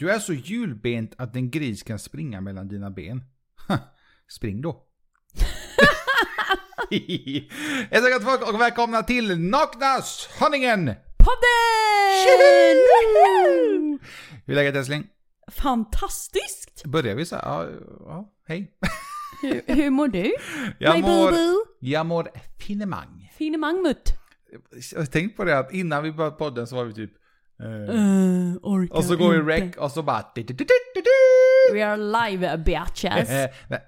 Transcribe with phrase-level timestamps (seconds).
[0.00, 3.22] Du är så hjulbent att en gris kan springa mellan dina ben.
[4.36, 4.86] Spring då.
[6.90, 7.48] Hej
[7.92, 10.86] så gott folk och välkomna till Nakna sanningen!
[11.18, 11.58] Podden!
[14.46, 15.06] Hur är läget älskling?
[15.50, 16.84] Fantastiskt!
[16.84, 17.42] Börjar vi så här?
[17.44, 17.68] Ja,
[18.00, 18.72] ja hej.
[19.42, 20.34] Hur, hur mår du?
[20.78, 21.56] Jag My mår, boo-boo?
[21.80, 23.32] jag mår finemang.
[23.38, 24.12] Finemang mutt.
[24.92, 27.19] Jag har tänkt på det att innan vi började podden så var vi typ...
[27.62, 29.66] Uh, orkar och så går vi inte.
[29.66, 30.24] rec och så bara...
[31.72, 31.96] We are
[32.30, 33.30] live bitches.
[33.30, 33.80] Eh, nej.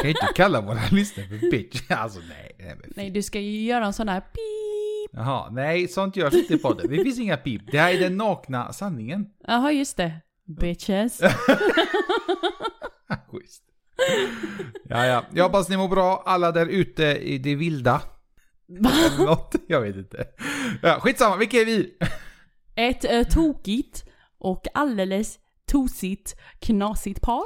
[0.00, 1.82] Kan ju inte kalla våra lyssnare för bitch.
[1.90, 2.76] Alltså nej.
[2.96, 5.10] nej, du ska ju göra en sån där pip.
[5.12, 6.90] Jaha, nej sånt görs inte i podden.
[6.90, 7.62] Det finns inga pip.
[7.72, 9.26] Det här är den nakna sanningen.
[9.46, 10.12] Jaha, just det.
[10.60, 11.20] Bitches.
[13.30, 13.62] Schysst.
[14.84, 15.24] Ja, ja.
[15.34, 18.02] Jag hoppas ni mår bra, alla där ute i det vilda.
[18.68, 20.26] Eller något, jag vet inte.
[20.82, 21.96] Ja, skitsamma, vilka är vi?
[22.74, 24.04] Ett uh, tokigt
[24.38, 27.44] och alldeles tosigt knasigt par.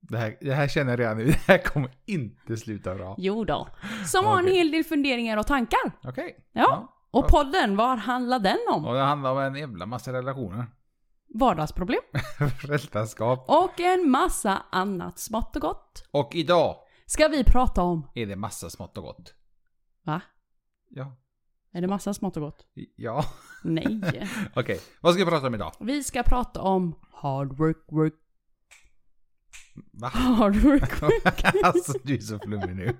[0.00, 3.14] Det här, det här känner jag redan nu, det här kommer inte sluta bra.
[3.18, 3.68] Jo då.
[4.06, 5.98] Som har en hel del funderingar och tankar.
[6.04, 6.36] Okej.
[6.52, 6.94] Ja.
[7.10, 8.84] Och podden, vad handlar den om?
[8.84, 10.66] Och det handlar om en jävla massa relationer.
[11.34, 12.00] Vardagsproblem.
[12.60, 13.44] Föräldraskap.
[13.48, 16.08] Och en massa annat smått och gott.
[16.10, 18.06] Och idag Ska vi prata om...
[18.14, 19.34] är det massa smått och gott.
[20.02, 20.20] Va?
[20.88, 21.16] Ja.
[21.78, 22.66] Är det massa smått och gott?
[22.96, 23.24] Ja.
[23.64, 24.00] Nej.
[24.54, 25.72] Okej, vad ska vi prata om idag?
[25.80, 28.14] Vi ska prata om hard work, work,
[29.92, 30.08] Va?
[30.08, 31.44] hard work, work.
[31.64, 32.96] alltså du är så flummig nu.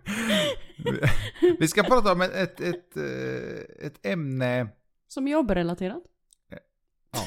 [1.59, 4.69] Vi ska prata om ett, ett, ett, eh, ett ämne,
[5.09, 6.03] Som jobbrelaterat.
[7.11, 7.27] ja,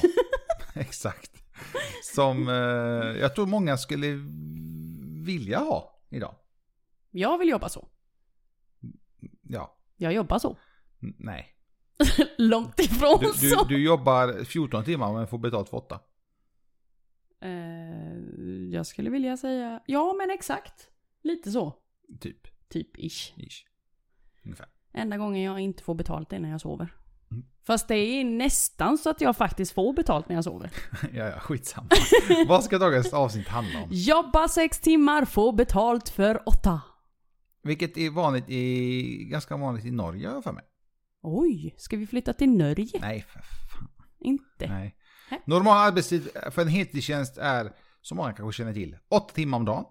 [0.80, 1.30] exakt.
[2.14, 2.54] Som eh,
[3.20, 4.06] jag tror många skulle
[5.24, 6.34] vilja ha idag.
[7.10, 7.88] Jag vill jobba så.
[9.42, 10.56] Ja, Jag jobbar så.
[11.18, 11.48] Nej.
[12.38, 13.64] Långt ifrån Du, du, så.
[13.64, 16.00] du jobbar 14 timmar men får betalt för 8.
[17.42, 17.50] Eh,
[18.72, 20.88] jag skulle vilja säga, ja men exakt.
[21.22, 21.74] Lite så.
[22.20, 22.68] Typ.
[22.68, 23.32] Typ ish.
[23.38, 23.64] Ish.
[24.44, 24.66] Ungefär.
[24.94, 26.96] Enda gången jag inte får betalt är när jag sover.
[27.30, 27.44] Mm.
[27.66, 30.70] Fast det är nästan så att jag faktiskt får betalt när jag sover.
[31.12, 31.88] ja, ja, skitsamma.
[32.48, 33.88] Vad ska dagens avsnitt handla om?
[33.90, 36.80] Jobba sex timmar, få betalt för åtta.
[37.62, 40.64] Vilket är vanligt i, ganska vanligt i Norge för mig.
[41.22, 43.00] Oj, ska vi flytta till Norge?
[43.00, 43.88] Nej, för fan.
[44.20, 44.68] Inte.
[44.68, 44.96] Nej.
[45.44, 49.84] Normal arbetstid för en heltidstjänst är, som många kanske känner till, 8 timmar om dagen,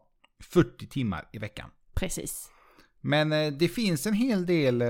[0.44, 1.70] 40 timmar i veckan.
[1.94, 2.50] Precis.
[3.02, 4.88] Men eh, det finns en hel del eh,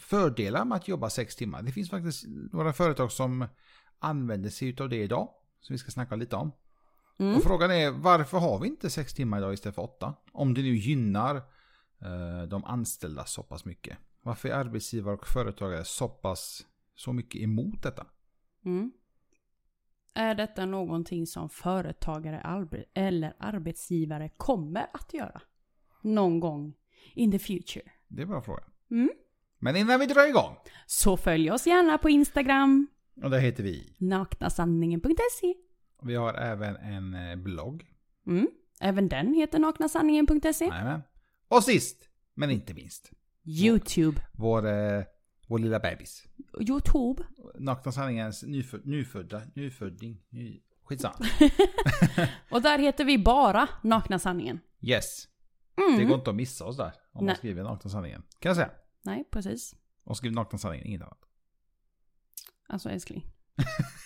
[0.00, 1.62] fördelar med att jobba 6 timmar.
[1.62, 3.46] Det finns faktiskt några företag som
[3.98, 5.28] använder sig av det idag,
[5.60, 6.52] som vi ska snacka lite om.
[7.18, 7.36] Mm.
[7.36, 10.14] Och frågan är, varför har vi inte 6 timmar idag istället för 8?
[10.32, 13.98] Om det nu gynnar eh, de anställda så pass mycket.
[14.22, 18.06] Varför är arbetsgivare och företagare så pass så mycket emot detta?
[18.64, 18.92] Mm.
[20.14, 25.40] Är detta någonting som företagare eller arbetsgivare kommer att göra?
[26.02, 26.74] Någon gång
[27.14, 27.90] in the future.
[28.08, 28.62] Det är en bra fråga.
[28.90, 29.10] Mm.
[29.58, 30.56] Men innan vi drar igång,
[30.86, 32.86] Så följ oss gärna på Instagram,
[33.22, 33.94] och där heter vi.
[33.98, 35.54] naknasanningen.se.
[36.02, 37.94] Vi har även en eh, blogg.
[38.26, 38.48] Mm.
[38.80, 40.70] Även den heter naknasanningen.se.
[41.48, 43.12] Och sist, men inte minst,
[43.48, 44.20] Youtube.
[44.32, 45.02] vår, eh,
[45.46, 46.24] vår lilla bebis.
[46.60, 47.22] Youtube.
[47.58, 51.14] Nakna sanningens nyföd, nyfödda, nyfödding, ny, skitsamma.
[52.50, 54.60] Och där heter vi bara Nakna Sanningen.
[54.80, 55.28] Yes.
[55.76, 55.98] Mm.
[55.98, 57.36] Det går inte att missa oss där om man Nej.
[57.36, 58.22] skriver Nakna sanningen.
[58.38, 58.70] Kan jag säga.
[59.02, 59.74] Nej, precis.
[60.04, 61.18] Och skriv Nakna sanningen, inget annat.
[62.68, 63.24] Alltså älskling.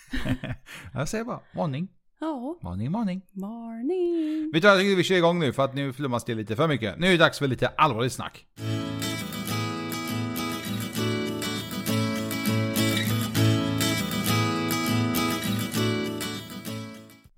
[0.94, 1.88] jag säger bara, varning,
[2.20, 3.22] Ja, varning, varning.
[3.32, 4.50] morning.
[4.52, 6.56] Vet du vad, jag tycker vi kör igång nu för att nu flummas det lite
[6.56, 6.98] för mycket.
[6.98, 8.46] Nu är det dags för lite allvarligt snack.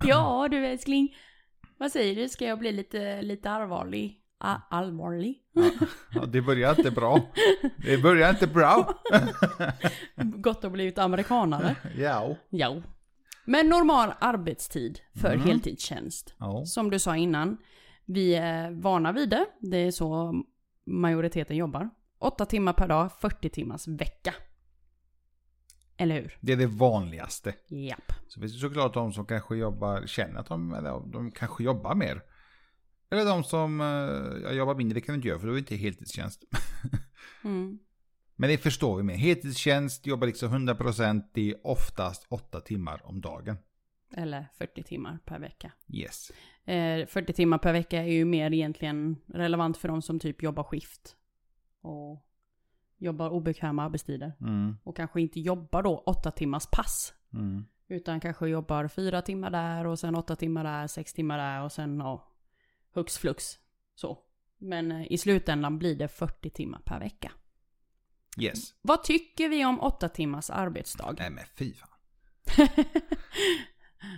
[0.08, 1.14] Ja du älskling.
[1.78, 2.28] Vad säger du?
[2.28, 4.20] Ska jag bli lite, lite allvarlig?
[4.38, 5.38] A- allvarlig?
[6.14, 7.20] Ja, det börjar inte bra.
[7.84, 8.94] Det börjar inte bra.
[10.16, 11.76] Gott att ha blivit amerikanare.
[11.98, 12.36] Ja.
[12.50, 12.76] Ja.
[13.44, 15.46] Men normal arbetstid för Mm.
[15.46, 16.34] heltidstjänst.
[16.38, 16.64] Ja.
[16.66, 17.56] Som du sa innan.
[18.04, 19.46] Vi är vana vid det.
[19.60, 20.34] Det är så
[20.86, 21.90] majoriteten jobbar.
[22.18, 24.34] 8 timmar per dag, 40 timmars vecka.
[25.96, 26.38] Eller hur?
[26.40, 27.54] Det är det vanligaste.
[27.68, 28.12] Japp.
[28.28, 31.94] Så finns det såklart de som kanske jobbar, känner att de, eller de kanske jobbar
[31.94, 32.22] mer.
[33.10, 33.86] Eller de som eh,
[34.42, 36.44] jag jobbar mindre, det kan du inte göra för då är det inte heltidstjänst.
[37.44, 37.78] Mm.
[38.36, 39.16] Men det förstår vi med.
[39.16, 43.56] Heltidstjänst jobbar liksom 100% i oftast 8 timmar om dagen.
[44.16, 45.72] Eller 40 timmar per vecka.
[45.88, 46.30] Yes.
[46.64, 50.62] Eh, 40 timmar per vecka är ju mer egentligen relevant för de som typ jobbar
[50.62, 51.16] skift.
[51.80, 52.26] Och
[53.04, 54.32] jobbar obekväma arbetstider.
[54.40, 54.76] Mm.
[54.84, 57.14] Och kanske inte jobbar då 8 timmars pass.
[57.32, 57.64] Mm.
[57.88, 61.72] Utan kanske jobbar fyra timmar där och sen åtta timmar där, sex timmar där och
[61.72, 62.28] sen ja,
[62.94, 63.44] hux flux.
[63.94, 64.18] Så.
[64.58, 67.32] Men eh, i slutändan blir det 40 timmar per vecka.
[68.38, 68.74] Yes.
[68.82, 71.14] Vad tycker vi om åtta timmars arbetsdag?
[71.18, 71.88] Nej men fy fan.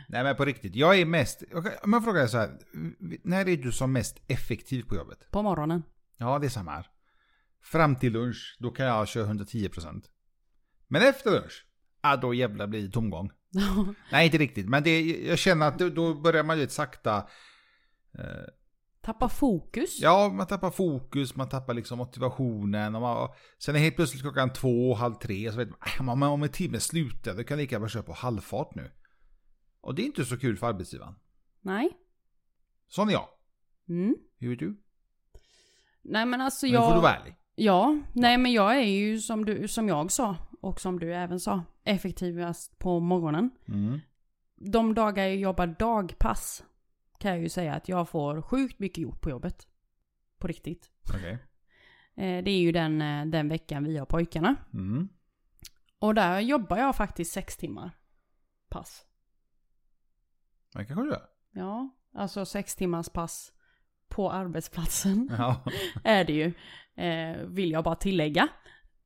[0.08, 1.42] Nej men på riktigt, jag är mest,
[1.82, 2.58] om jag frågar dig så här,
[3.22, 5.30] när är du som mest effektiv på jobbet?
[5.30, 5.82] På morgonen.
[6.16, 6.90] Ja, det är samma här.
[7.72, 10.02] Fram till lunch, då kan jag köra 110%.
[10.88, 11.66] Men efter lunch,
[12.02, 13.30] ja då jävlar blir det tomgång.
[14.12, 17.16] Nej, inte riktigt, men det, jag känner att då, börjar man ju sakta...
[18.18, 18.24] Eh,
[19.00, 20.00] Tappa fokus.
[20.00, 22.94] ja, man tappar fokus, man tappar liksom motivationen.
[22.94, 23.28] Och man,
[23.58, 25.68] sen är helt plötsligt klockan två, halv tre, så vet
[26.00, 28.90] man, "Äh, om en timme slutar, då kan jag lika gärna köra på halvfart nu.
[29.80, 31.14] Och det är inte så kul för arbetsgivaren.
[31.60, 31.90] Nej.
[32.88, 33.28] Sån är jag.
[33.88, 34.14] Mm.
[34.38, 34.82] Hur är du?
[36.02, 36.88] Nej men alltså Nu jag...
[36.88, 37.36] får du vara ärlig.
[37.58, 41.40] Ja, nej men jag är ju som, du, som jag sa och som du även
[41.40, 43.50] sa, effektivast på morgonen.
[43.68, 44.00] Mm.
[44.56, 46.64] De dagar jag jobbar dagpass
[47.18, 49.66] kan jag ju säga att jag får sjukt mycket gjort på jobbet.
[50.38, 50.90] På riktigt.
[51.14, 51.32] Okej.
[52.14, 54.56] Eh, Det är ju den, eh, den veckan vi har pojkarna.
[54.72, 55.08] Mm.
[55.98, 57.90] Och där jobbar jag faktiskt sex timmar
[58.68, 59.06] pass.
[60.72, 61.26] Det kanske du gör.
[61.50, 63.52] Ja, alltså sex timmars pass
[64.16, 65.30] på arbetsplatsen.
[65.38, 65.62] Ja.
[66.04, 66.52] är det ju.
[67.04, 68.48] Eh, vill jag bara tillägga.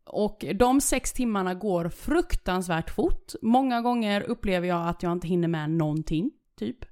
[0.05, 3.33] Och de sex timmarna går fruktansvärt fort.
[3.43, 6.85] Många gånger upplever jag att jag inte hinner med någonting, typ.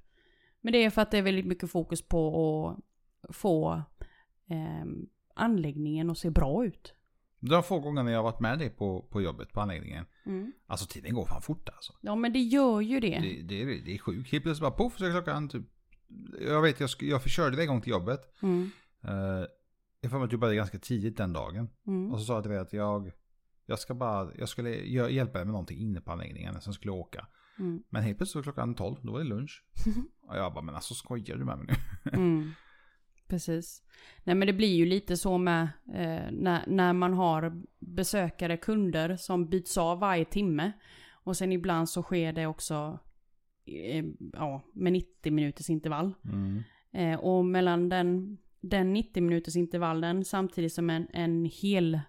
[0.61, 2.77] Men det är för att det är väldigt mycket fokus på
[3.21, 3.83] att få
[4.49, 4.85] eh,
[5.35, 6.93] anläggningen att se bra ut.
[7.39, 10.05] De få gångerna jag har varit med dig på, på jobbet, på anläggningen.
[10.25, 10.51] Mm.
[10.67, 11.93] Alltså tiden går fan fort alltså.
[12.01, 13.19] Ja men det gör ju det.
[13.19, 14.31] Det, det, är, det är sjukt.
[14.31, 15.65] Helt plötsligt bara poff så är klockan typ...
[16.41, 18.21] Jag vet, jag, jag körde en gång till jobbet.
[18.41, 18.71] Mm.
[19.07, 19.45] Uh,
[20.01, 21.69] jag får mig att du började ganska tidigt den dagen.
[21.87, 22.11] Mm.
[22.11, 23.11] Och så sa jag till dig att jag...
[23.65, 24.31] Jag ska bara...
[24.37, 24.69] Jag skulle
[25.09, 26.61] hjälpa dig med någonting inne på anläggningen.
[26.61, 27.27] Sen skulle jag åka.
[27.59, 27.83] Mm.
[27.89, 28.95] Men helt plötsligt var klockan 12.
[29.01, 29.63] Då var det lunch.
[30.27, 31.73] Och jag bara, men alltså skojar du med mig nu?
[32.13, 32.51] Mm.
[33.27, 33.83] Precis.
[34.23, 35.61] Nej men det blir ju lite så med
[35.93, 40.71] eh, när, när man har besökare, kunder som byts av varje timme.
[41.11, 42.99] Och sen ibland så sker det också eh,
[44.33, 46.13] ja, med 90 minuters intervall.
[46.23, 46.63] Mm.
[46.91, 51.99] Eh, och mellan den, den 90 minuters intervallen samtidigt som en, en hel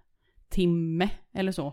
[0.49, 1.67] timme eller så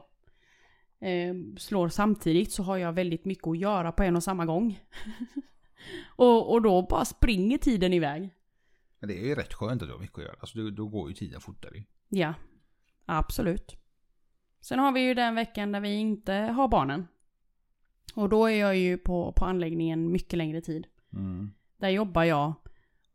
[0.99, 4.79] eh, slår samtidigt så har jag väldigt mycket att göra på en och samma gång.
[6.07, 8.29] och, och då bara springer tiden iväg.
[8.99, 10.35] Men det är ju rätt skönt att du har mycket att göra.
[10.39, 11.83] Alltså då, då går ju tiden fortare.
[12.09, 12.33] Ja,
[13.05, 13.75] absolut.
[14.61, 17.07] Sen har vi ju den veckan där vi inte har barnen.
[18.15, 20.87] Och då är jag ju på, på anläggningen mycket längre tid.
[21.13, 21.51] Mm.
[21.77, 22.53] Där jobbar jag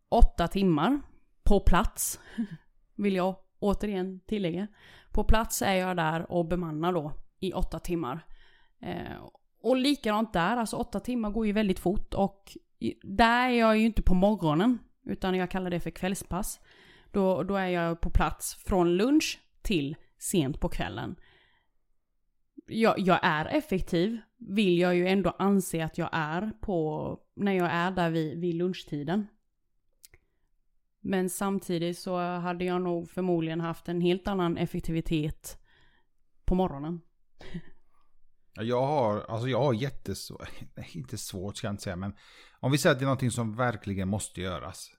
[0.09, 1.00] åtta timmar
[1.43, 2.21] på plats.
[2.94, 4.67] Vill jag återigen tillägga.
[5.11, 8.27] På plats är jag där och bemannar då i åtta timmar.
[8.81, 9.29] Eh,
[9.62, 12.56] och likadant där, alltså åtta timmar går ju väldigt fort och
[13.03, 14.79] där är jag ju inte på morgonen.
[15.05, 16.61] Utan jag kallar det för kvällspass.
[17.11, 21.17] Då, då är jag på plats från lunch till sent på kvällen.
[22.67, 27.70] Jag, jag är effektiv, vill jag ju ändå anse att jag är på, när jag
[27.70, 29.26] är där vid, vid lunchtiden.
[31.00, 35.59] Men samtidigt så hade jag nog förmodligen haft en helt annan effektivitet
[36.44, 37.00] på morgonen.
[38.55, 40.49] Ja, Jag har, alltså jag har jättesvårt,
[40.94, 42.14] inte svårt ska jag inte säga, men
[42.61, 44.90] om vi säger att det är någonting som verkligen måste göras.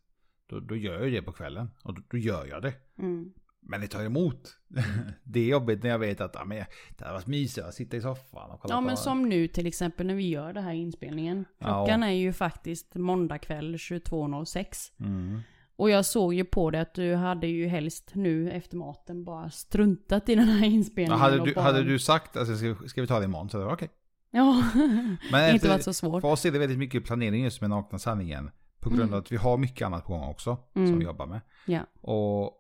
[0.50, 2.74] Då, då gör jag det på kvällen och då, då gör jag det.
[2.98, 3.34] Mm.
[3.66, 4.58] Men det tar emot.
[5.24, 6.58] det är jobbigt när jag vet att ja, men,
[6.98, 8.86] det hade varit mysigt att sitta i soffan och kolla Ja på...
[8.86, 11.46] men som nu till exempel när vi gör det här inspelningen.
[11.62, 14.92] Klockan är ju faktiskt måndag kväll 22.06.
[15.00, 15.40] Mm.
[15.76, 19.50] Och jag såg ju på det att du hade ju helst nu efter maten bara
[19.50, 21.20] struntat i den här Ja, inspelningen.
[21.20, 21.62] hade, och du, bara...
[21.62, 23.50] hade du sagt att alltså, ska, ska vi ta det imorgon?
[23.50, 23.90] Så hade jag okej.
[24.32, 24.64] Ja,
[25.32, 26.22] Men inte efter- varit så svårt.
[26.22, 28.52] För oss är det väldigt mycket planering just med nakna sanningen.
[28.80, 29.14] På grund Mm.
[29.14, 30.58] av att vi har mycket annat på gång också.
[30.74, 31.00] Som Mm.
[31.00, 31.42] vi jobbar med.
[31.66, 31.82] Ja.
[32.02, 32.52] Och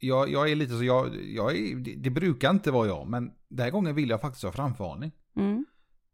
[0.00, 3.06] jag, jag är lite så, jag, jag är, det, det brukar inte vara jag.
[3.06, 5.12] Men den här gången vill jag faktiskt ha framförhållning.
[5.36, 5.66] Mm.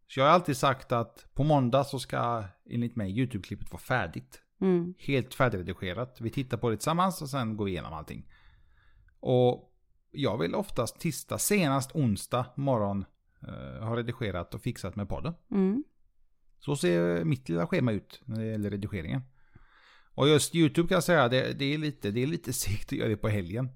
[0.08, 4.42] Så jag har alltid sagt att på måndag så ska enligt mig YouTube-klippet vara färdigt.
[4.60, 4.94] Mm.
[4.98, 6.20] Helt färdigredigerat.
[6.20, 8.32] Vi tittar på det tillsammans och sen går vi igenom allting.
[9.20, 9.72] Och
[10.10, 13.04] jag vill oftast tisdag, senast onsdag morgon
[13.42, 15.34] eh, ha redigerat och fixat med podden.
[15.50, 15.84] Mm.
[16.58, 19.22] Så ser mitt lilla schema ut när det gäller redigeringen.
[20.16, 22.98] Och just YouTube kan jag säga, det, det, är, lite, det är lite segt att
[22.98, 23.68] göra det på helgen.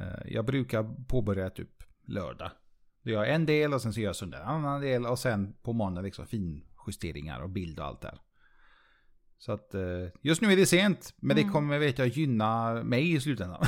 [0.00, 2.50] Eh, Jag brukar påbörja typ lördag.
[3.02, 5.18] Då gör jag en del och sen så gör jag söndag en annan del och
[5.18, 8.20] sen på måndag liksom finjusteringar och bild och allt där.
[9.38, 9.82] Så att eh,
[10.22, 11.52] just nu är det sent, men det Mm.
[11.52, 13.64] kommer vet jag gynna mig i slutändan.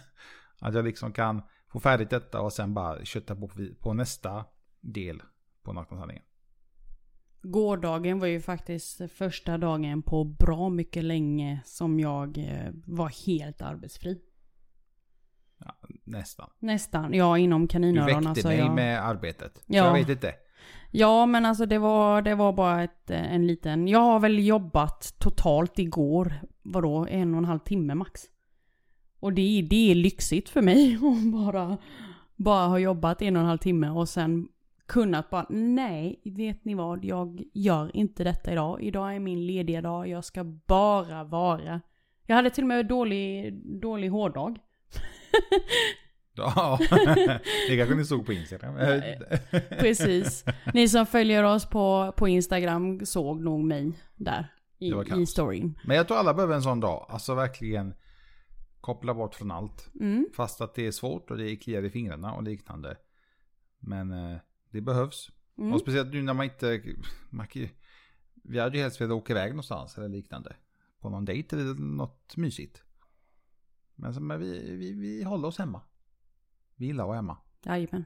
[0.60, 3.50] att jag liksom kan få färdigt detta och sen bara kötta på,
[3.80, 4.44] på nästa
[4.80, 5.22] del
[5.62, 6.22] på nakna sanningen.
[7.42, 13.62] Gårdagen var ju faktiskt första dagen på bra mycket länge som jag eh, var helt
[13.62, 14.20] arbetsfri.
[16.04, 16.50] Nästan.
[16.58, 18.24] Nästan, ja inom Du kaninöronen.
[18.24, 18.74] väckte så mig jag...
[18.74, 19.56] med arbetet.
[19.56, 19.84] Så Ja.
[19.86, 20.34] jag vet inte.
[20.90, 23.88] Ja, men alltså det var, det var bara ett, eh, en liten...
[23.88, 28.20] Jag har väl jobbat totalt igår, vadå, en och en halv timme max.
[29.20, 31.78] Och det, är- det är lyxigt för mig att bara,
[32.36, 34.48] bara ha jobbat en och en halv timme och sen
[34.90, 38.82] kunnat bara, nej, vet ni vad, jag gör inte detta idag.
[38.82, 41.80] Idag är min lediga dag, jag ska bara vara.
[42.26, 44.58] Jag hade till och med dålig, dålig hårdag.
[46.34, 46.78] Ja,
[47.68, 48.74] det kanske ni såg på Instagram.
[49.78, 50.44] Precis.
[50.74, 54.54] Ni som följer oss på, på Instagram såg nog mig där.
[54.78, 55.78] I, i storyn.
[55.84, 57.06] Men jag tror alla behöver en sån dag.
[57.08, 57.94] Alltså verkligen
[58.80, 59.90] koppla bort från allt.
[60.00, 60.26] Mm.
[60.36, 62.96] Fast att det är svårt och det kliar i fingrarna och liknande.
[63.78, 64.38] Men eh,
[64.70, 65.30] det behövs.
[65.58, 65.72] Mm.
[65.72, 66.82] Och speciellt nu när man inte...
[67.30, 67.46] Man,
[68.42, 70.56] vi hade ju helst velat åka iväg någonstans eller liknande.
[70.98, 72.82] På någon dejt eller något mysigt.
[73.94, 75.82] Men, så, men vi, vi, vi håller oss hemma.
[76.74, 77.38] Vi gillar att vara hemma.
[77.64, 78.04] Jajamän.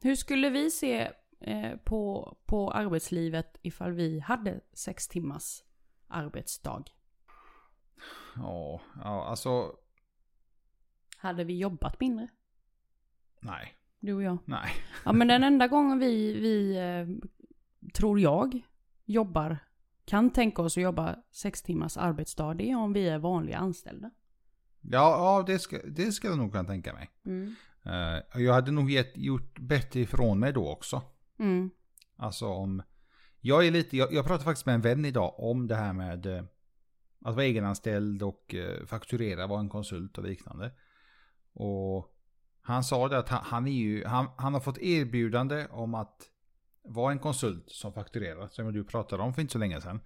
[0.00, 5.62] Hur skulle vi se eh, på, på arbetslivet ifall vi hade sex timmars
[6.08, 6.84] arbetsdag?
[8.36, 9.76] Ja, ja alltså...
[11.16, 12.28] Hade vi jobbat mindre?
[13.40, 14.38] Nej, Du och jag.
[14.44, 14.70] nej.
[15.04, 17.30] Ja men den enda gången vi, vi eh,
[17.92, 18.60] tror jag,
[19.04, 19.58] jobbar,
[20.04, 24.10] kan tänka oss att jobba sex timmars arbetsdag, det är om vi är vanliga anställda.
[24.80, 27.10] Ja, ja det, ska, det ska jag nog kunna tänka mig.
[27.26, 27.54] Mm.
[27.82, 31.02] Eh, jag hade nog gett, gjort bättre ifrån mig då också.
[31.38, 31.70] Mm.
[32.16, 32.82] Alltså om...
[33.40, 36.26] Jag är lite, jag, jag pratade faktiskt med en vän idag om det här med
[36.26, 36.44] eh,
[37.24, 38.54] att vara egenanställd och
[38.86, 40.72] fakturera, vara en konsult och liknande.
[41.52, 42.19] Och
[42.62, 46.30] han sa det att han, han är ju, han, han har fått erbjudande om att
[46.84, 50.00] vara en konsult som fakturerar, som du pratade om för inte så länge sedan.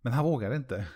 [0.00, 0.86] Men han vågar inte.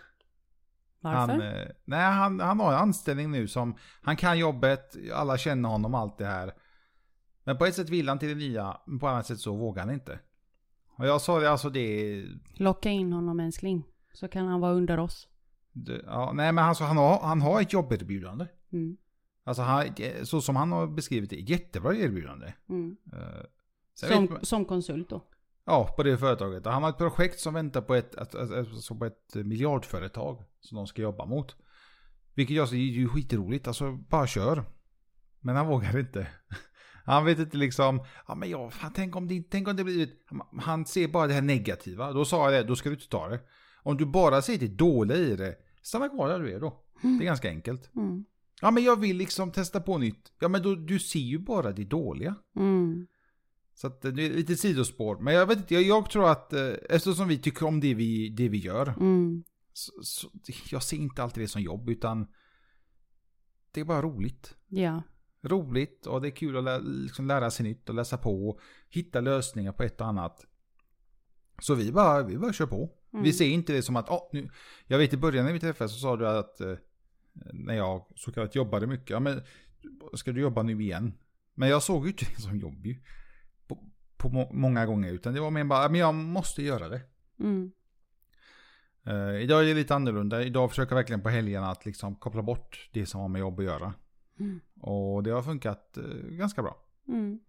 [1.01, 1.19] Varför?
[1.19, 5.69] Han, eh, nej, han, han har en anställning nu som, han kan jobbet, alla känner
[5.69, 6.55] honom, allt det här.
[7.45, 9.83] Men på ett sätt vill han till det nya, men på annat sätt så vågar
[9.85, 10.21] han inte.
[10.97, 13.85] Och jag sa det, alltså det, Locka in honom älskling.
[14.13, 15.29] Så kan han vara under oss.
[15.73, 18.47] det ja, nej men alltså han har, han har ett jobberbjudande.
[18.73, 18.97] Mm.
[19.49, 19.87] Alltså han,
[20.23, 22.53] så som han har beskrivit det, jättebra erbjudande.
[22.69, 22.97] Mm.
[23.13, 23.45] Eh,
[23.95, 25.25] Som, som konsult då.
[25.65, 26.67] Ja, på det företaget.
[26.67, 31.03] Han har ett projekt som väntar på ett, alltså på ett miljardföretag som de ska
[31.03, 31.57] jobba mot.
[32.35, 34.65] Vilket jag säger är ju skitroligt, alltså bara kör.
[35.41, 36.27] Men han vågar inte.
[37.05, 40.09] Han vet inte liksom, ja men jag, fan, tänk om det, tänk om det blir,
[40.61, 42.13] han ser bara det här negativa.
[42.13, 43.41] Då sa jag det, då ska du inte ta det.
[43.83, 46.85] Om du bara ser det dåliga i det, stanna kvar där du är då.
[47.03, 47.91] Det är ganska enkelt.
[47.97, 48.25] Mm.
[48.61, 50.33] Ja men jag vill liksom testa på nytt.
[50.41, 52.35] Ja men då, du ser ju bara det dåliga.
[52.57, 53.07] Mm.
[53.75, 55.19] Så att det är lite sidospår.
[55.19, 58.29] Men jag vet inte, jag, jag tror att eh, eftersom vi tycker om det vi,
[58.29, 58.89] det vi gör.
[58.89, 59.45] Mm.
[59.73, 60.29] Så, så,
[60.71, 62.27] jag ser inte alltid det som jobb utan
[63.71, 64.57] det är bara roligt.
[64.69, 65.03] Ja.
[65.43, 68.61] Roligt och det är kul att lä, liksom lära sig nytt och läsa på och
[68.91, 70.47] hitta lösningar på ett och annat.
[71.63, 72.91] Så vi bara, vi bara kör på.
[73.13, 73.23] Mm.
[73.23, 74.51] Vi ser inte det som att, oh, nu,
[74.87, 76.75] jag vet i början när vi träffades så sa du att eh,
[77.53, 79.43] när jag så kallat jobbade mycket, ja men
[80.15, 81.15] ska du jobba nu igen?
[81.55, 82.97] Men jag såg ju inte det som jobb ju.
[83.67, 83.79] På,
[84.17, 87.01] på må, många gånger, utan det var mer bara, men jag måste göra det.
[87.41, 87.73] Mm.
[89.05, 90.43] Eh, idag är det lite annorlunda.
[90.43, 93.59] Idag försöker jag verkligen på helgerna att liksom koppla bort det som har med jobb
[93.59, 93.95] att göra.
[94.41, 94.61] Mm.
[94.81, 96.77] Och det har funkat eh, ganska bra.
[97.09, 97.41] Mm.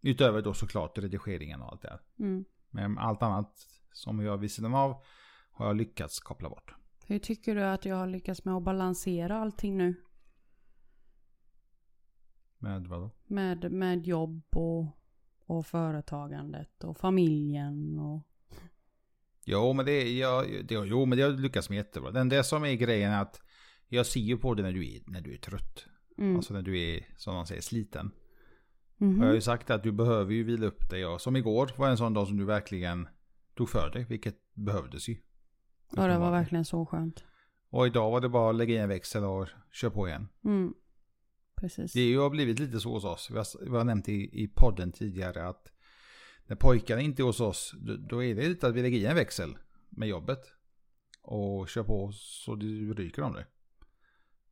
[0.00, 2.00] Utöver då såklart redigeringen och allt det här.
[2.18, 2.44] Mm.
[2.70, 3.52] Men allt annat
[3.92, 5.02] som jag vid sidan av
[5.50, 6.74] har jag lyckats koppla bort.
[7.06, 9.94] Hur tycker du att jag har lyckats med att balansera allting nu?
[12.58, 13.10] Med vadå?
[13.26, 14.86] Med, med jobb och,
[15.46, 18.20] och företagandet och familjen och...
[19.44, 22.10] Jo men det, jag, det, jo, men det har lyckats med jättebra.
[22.10, 23.40] Den det som är grejen är att
[23.88, 25.86] jag ser ju på det när du är, när du är trött.
[26.18, 26.36] Mm.
[26.36, 28.10] Alltså när du är, som man säger, sliten.
[28.96, 29.18] Mhm.
[29.18, 31.06] Och jag har ju sagt att du behöver ju vila upp dig.
[31.06, 33.08] Och som igår var en sån dag som du verkligen
[33.54, 34.06] tog för dig.
[34.08, 35.16] Vilket behövdes ju.
[35.96, 37.24] Ja, det var verkligen så skönt.
[37.70, 40.28] Och idag var det bara att lägga in en växel och köra på igen.
[40.44, 40.74] Mm.
[41.56, 41.92] Precis.
[41.92, 43.30] Det är ju har blivit lite så hos oss.
[43.30, 45.72] Vi har, vi har nämnt i, i podden tidigare att
[46.46, 49.06] när pojkarna inte är hos oss, då, då är det lite att vi lägger i
[49.06, 49.58] en växel
[49.88, 50.52] med jobbet.
[51.22, 53.46] Och kör på så det ryker om det.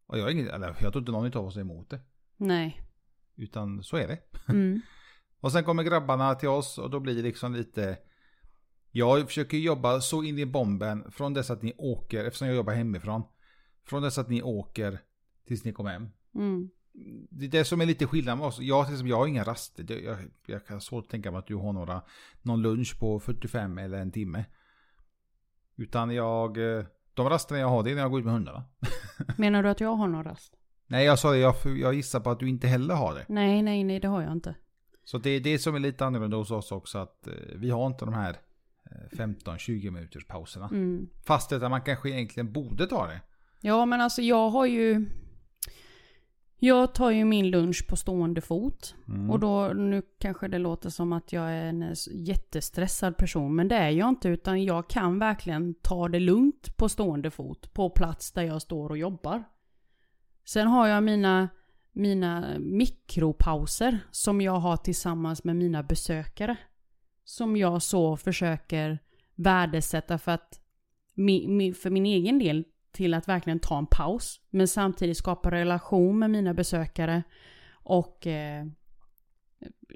[0.07, 2.01] Och jag, har ingen, eller, jag tror inte någon av oss är emot det.
[2.37, 2.83] Nej.
[3.37, 4.19] Utan så är det.
[4.49, 4.81] Mm.
[5.41, 7.99] Och sen kommer grabbarna till oss och då blir det liksom lite...
[8.93, 12.73] Jag försöker jobba så in i bomben från dess att ni åker, eftersom jag jobbar
[12.73, 13.23] hemifrån.
[13.85, 14.99] Från dess att ni åker
[15.47, 16.09] tills ni kommer hem.
[16.35, 16.71] Mm.
[17.31, 18.59] det är det som är lite skillnad med oss.
[18.61, 20.03] Jag, till exempel, jag har inga raster.
[20.05, 22.03] Jag, jag kan svårt tänka mig att du har några,
[22.43, 24.45] någon lunch på 45 eller en timme.
[25.77, 28.65] Utan jag, eh, de rasterna jag har det är när jag går ut med hundarna.
[29.39, 30.57] Menar du att jag har någon rast?
[30.87, 33.25] Nej, jag sa det, jag, jag gissar på att du inte heller har det.
[33.29, 34.55] Nej, nej, nej, det har jag inte.
[35.05, 37.87] Så det är det som är lite annorlunda hos oss också, att eh, vi har
[37.87, 38.37] inte de här
[39.11, 40.69] 15-20 minuters pauserna.
[40.69, 41.09] Mm.
[41.25, 43.21] Fast att man kanske egentligen borde ta det.
[43.61, 45.07] Ja, men alltså jag har ju...
[46.63, 48.95] Jag tar ju min lunch på stående fot.
[49.09, 49.31] Mm.
[49.31, 53.77] Och då, nu kanske det låter som att jag är en jättestressad person, men det
[53.77, 58.33] är jag inte, utan jag kan verkligen ta det lugnt på stående fot, på plats
[58.33, 59.45] där jag står och jobbar.
[60.45, 61.49] Sen har jag mina,
[61.93, 66.57] mina mikropauser som jag har tillsammans med mina besökare.
[67.31, 68.99] Som jag så försöker
[69.35, 70.61] värdesätta för att,
[71.83, 76.31] för min egen del, till att verkligen ta en paus, men samtidigt skapa relation med
[76.31, 77.23] mina besökare
[77.73, 78.67] och eh,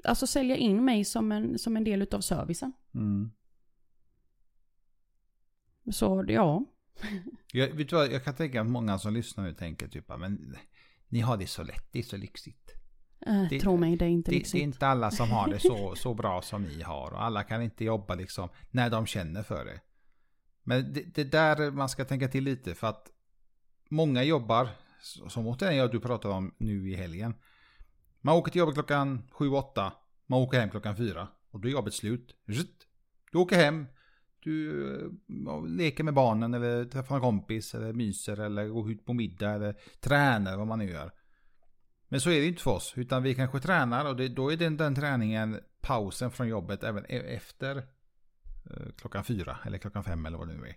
[0.03, 2.73] alltså sälja in mig som en, som en del utav servicen.
[2.93, 3.31] Mm.
[5.91, 6.65] Så ja.
[7.53, 10.17] Jag, vet du vad, jag kan tänka att många som lyssnar nu tänker typ, "Ja,
[10.17, 10.55] men
[11.07, 12.84] ni har det så lätt, det är så lyxigt.
[13.27, 15.59] Eh, Det- tro mig, det är inte Det, det är inte alla som har det
[15.59, 17.11] så, så bra som ni har.
[17.13, 19.81] Och alla kan inte jobba liksom när de känner för det.
[20.63, 23.11] Men det, det där man ska tänka till lite för att
[23.89, 24.69] många jobbar,
[25.27, 27.33] som återigen jag du pratade om nu i helgen.
[28.21, 29.91] Man åker till jobbet klockan 7-8,
[30.27, 32.35] man åker hem klockan 4 och då är jobbet slut.
[33.31, 33.85] Du åker hem,
[34.39, 34.83] du
[35.47, 39.51] eh, leker med barnen eller träffar en kompis eller myser eller går ut på middag
[39.51, 41.11] eller tränar vad man nu gör.
[42.07, 44.57] Men så är det inte för oss, utan vi kanske tränar och det, då är
[44.57, 50.25] den, den träningen pausen från jobbet även e- efter eh, klockan fyra eller klockan fem
[50.25, 50.75] eller vad det nu är.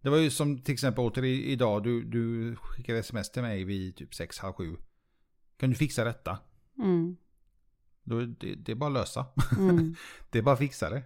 [0.00, 3.96] Det var ju som till exempel åter idag, du, du skickade sms till mig vid
[3.96, 4.76] typ sex, halv sju.
[5.56, 6.38] Kan du fixa detta?
[6.78, 7.16] Mm.
[8.04, 9.26] Då, det, det är bara att lösa.
[9.58, 9.94] Mm.
[10.30, 11.02] Det är bara att fixa det.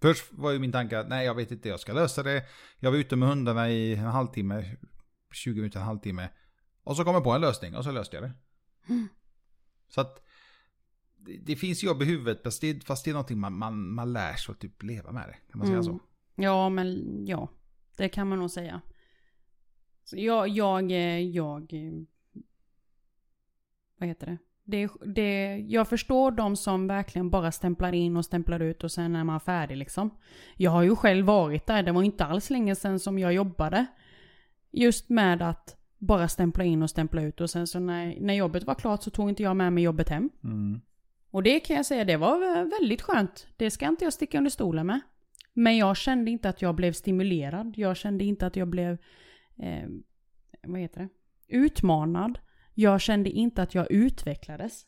[0.00, 2.44] Först var ju min tanke att nej jag vet inte, jag ska lösa det.
[2.78, 4.76] Jag var ute med hundarna i en halvtimme,
[5.32, 6.28] 20 minuter, en halvtimme.
[6.88, 8.32] Och så kom jag på en lösning och så löste jag det.
[8.88, 9.08] Mm.
[9.88, 10.22] Så att
[11.16, 14.12] det, det finns jobb i huvudet fast det, fast det är någonting man, man, man
[14.12, 15.36] lär sig att typ leva med det.
[15.50, 15.84] Kan man säga Mm.
[15.84, 15.98] så?
[16.34, 17.48] Ja, men ja.
[17.96, 18.80] Det kan man nog säga.
[20.04, 21.72] Så jag, jag, eh, jag...
[21.72, 21.92] eh,
[23.98, 24.38] Vad heter det?
[24.64, 25.56] Det, det?
[25.58, 29.40] Jag förstår de som verkligen bara stämplar in och stämplar ut och sen är man
[29.40, 30.10] färdig liksom.
[30.56, 33.86] Jag har ju själv varit där, det var inte alls länge sedan som jag jobbade.
[34.70, 38.64] Just med att bara stämpla in och stämpla ut och sen så när, när jobbet
[38.64, 40.30] var klart så tog inte jag med mig jobbet hem.
[40.44, 40.80] Mm.
[41.30, 43.46] Och det kan jag säga, det var väldigt skönt.
[43.56, 45.00] Det ska inte jag sticka under stolen med.
[45.52, 47.72] Men jag kände inte att jag blev stimulerad.
[47.76, 48.98] Jag kände inte att jag blev,
[49.56, 49.88] eh,
[50.62, 51.08] vad heter det,
[51.56, 52.38] utmanad.
[52.74, 54.86] Jag kände inte att jag utvecklades.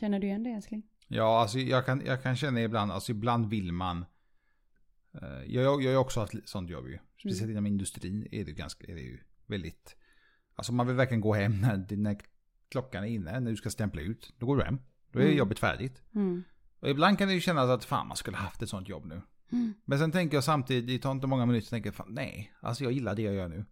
[0.00, 0.82] Känner du igen det älskling?
[1.12, 4.04] Ja, alltså jag kan, jag kan känna ibland, alltså ibland vill man.
[5.22, 6.98] eh, Jag, jag, har också haft sånt jobb ju.
[7.18, 7.50] Speciellt Mm.
[7.50, 9.96] inom industrin är det, ganska, är det ju väldigt.
[10.54, 12.18] Alltså man vill verkligen gå hem när, när
[12.70, 14.34] klockan är inne, när du ska stämpla ut.
[14.38, 14.78] Då går du hem.
[15.12, 15.36] Då är Mm.
[15.36, 16.02] jobbet färdigt.
[16.14, 16.44] Mm.
[16.80, 19.22] Och ibland kan det ju kännas att fan man skulle haft ett sånt jobb nu.
[19.52, 19.74] Mm.
[19.84, 22.92] Men sen tänker jag samtidigt, det tar inte många minuter, tänker fan, nej, alltså jag
[22.92, 23.64] gillar det jag gör nu.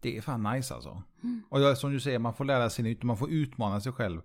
[0.00, 1.02] Det är fan nice alltså.
[1.22, 1.42] Mm.
[1.48, 3.92] Och jag, som du säger, man får lära sig nytt och man får utmana sig
[3.92, 4.20] själv.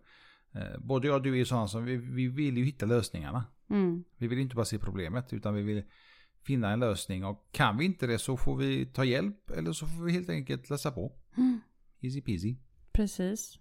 [0.51, 3.45] Eh, både jag och du är sådana som, vi, vi vill ju hitta lösningarna.
[3.69, 4.03] Mm.
[4.17, 5.83] Vi vill inte bara se problemet, utan vi vill
[6.43, 7.25] finna en lösning.
[7.25, 10.29] Och kan vi inte det så får vi ta hjälp, eller så får vi helt
[10.29, 11.11] enkelt läsa på.
[11.37, 11.61] Mm.
[12.01, 12.55] Easy peasy.
[12.91, 13.59] Precis.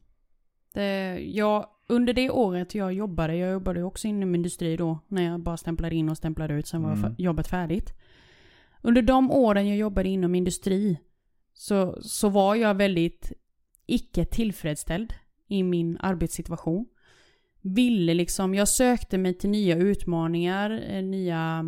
[0.73, 5.41] Det, jag, under det året jag jobbade, jag jobbade också inom industri då, när jag
[5.41, 7.15] bara stämplade in och stämplade ut, sen var Mm.
[7.19, 7.95] jobbet färdigt.
[8.83, 10.99] Under de åren jag jobbade inom industri
[11.53, 13.33] så, så var jag väldigt
[13.87, 15.15] icke tillfredsställd
[15.49, 16.87] i min arbetssituation.
[17.61, 21.65] Ville liksom, jag sökte mig till nya utmaningar, eh, nya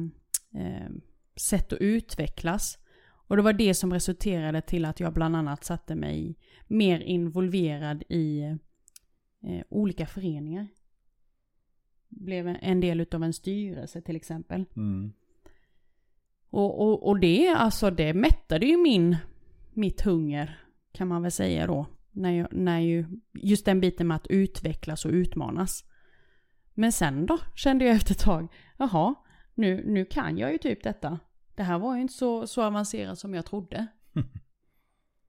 [0.55, 0.91] eh,
[1.37, 2.79] sätt att utvecklas.
[3.27, 8.03] Och det var det som resulterade till att jag bland annat satte mig mer involverad
[8.09, 8.41] i
[9.43, 10.69] eh, olika föreningar.
[12.09, 14.65] Blev en del utav en styrelse till exempel.
[14.77, 15.13] Mm.
[16.51, 19.17] Och, och, och det, alltså det mättade ju min,
[19.73, 20.61] mitt hunger
[20.93, 21.87] kan man väl säga då.
[22.13, 25.85] När, jag, när ju, just den biten med att utvecklas och utmanas.
[26.75, 29.15] Men sen då kände jag efter ett tag, jaha,
[29.55, 31.19] nu, nu kan jag ju typ detta.
[31.55, 33.87] Det här var ju inte så, så avancerat som jag trodde.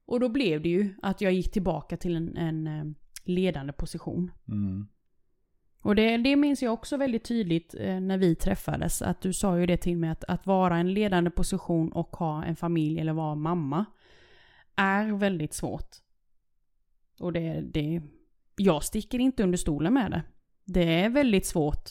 [0.04, 2.84] och då blev det ju att jag gick tillbaka till en, en eh,
[3.24, 4.30] ledande position.
[4.48, 4.86] Mm.
[5.82, 9.02] Och det, det minns jag också väldigt tydligt eh, när vi träffades.
[9.02, 12.44] Att du sa ju det till mig att, att vara en ledande position och ha
[12.44, 13.84] en familj eller vara mamma
[14.76, 15.96] är väldigt svårt.
[17.22, 18.02] Och det, det,
[18.56, 20.22] jag sticker inte under stolen med det.
[20.64, 21.90] Det är väldigt svårt.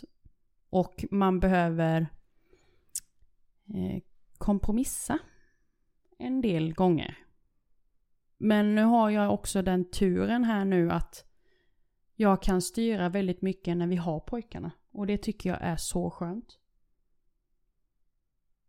[0.69, 2.01] Och man behöver
[3.73, 4.01] eh,
[4.37, 5.19] kompromissa
[6.17, 7.17] en del gånger.
[8.37, 11.25] Men nu har jag också den turen här nu att
[12.15, 14.71] jag kan styra väldigt mycket när vi har pojkarna.
[14.91, 16.59] Och det tycker jag är så skönt.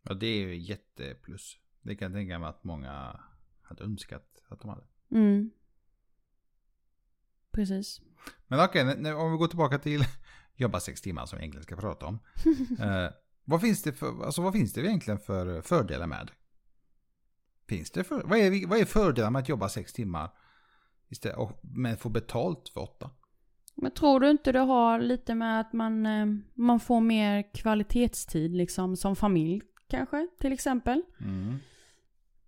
[0.03, 1.59] Ja, det är ju jätteplus.
[1.81, 3.21] Det kan jag tänka mig att många
[3.63, 4.85] hade önskat att de hade.
[5.11, 5.51] Mm.
[7.53, 8.01] Precis.
[8.47, 10.05] Men okej, okay, om vi går tillbaka till
[10.57, 12.19] jobba sex timmar som vi egentligen ska prata om.
[12.81, 13.11] eh,
[13.45, 16.31] vad, finns det för, alltså, vad finns det egentligen för fördelar med?
[17.69, 20.31] Finns det för, vad, är, vad är fördelar med att jobba sex timmar
[21.09, 23.11] istället, och, men få betalt för åtta?
[23.75, 28.57] Men tror du inte det har lite med att man, eh, man får mer kvalitetstid
[28.57, 31.03] liksom som familj kanske till exempel?
[31.21, 31.59] Mm.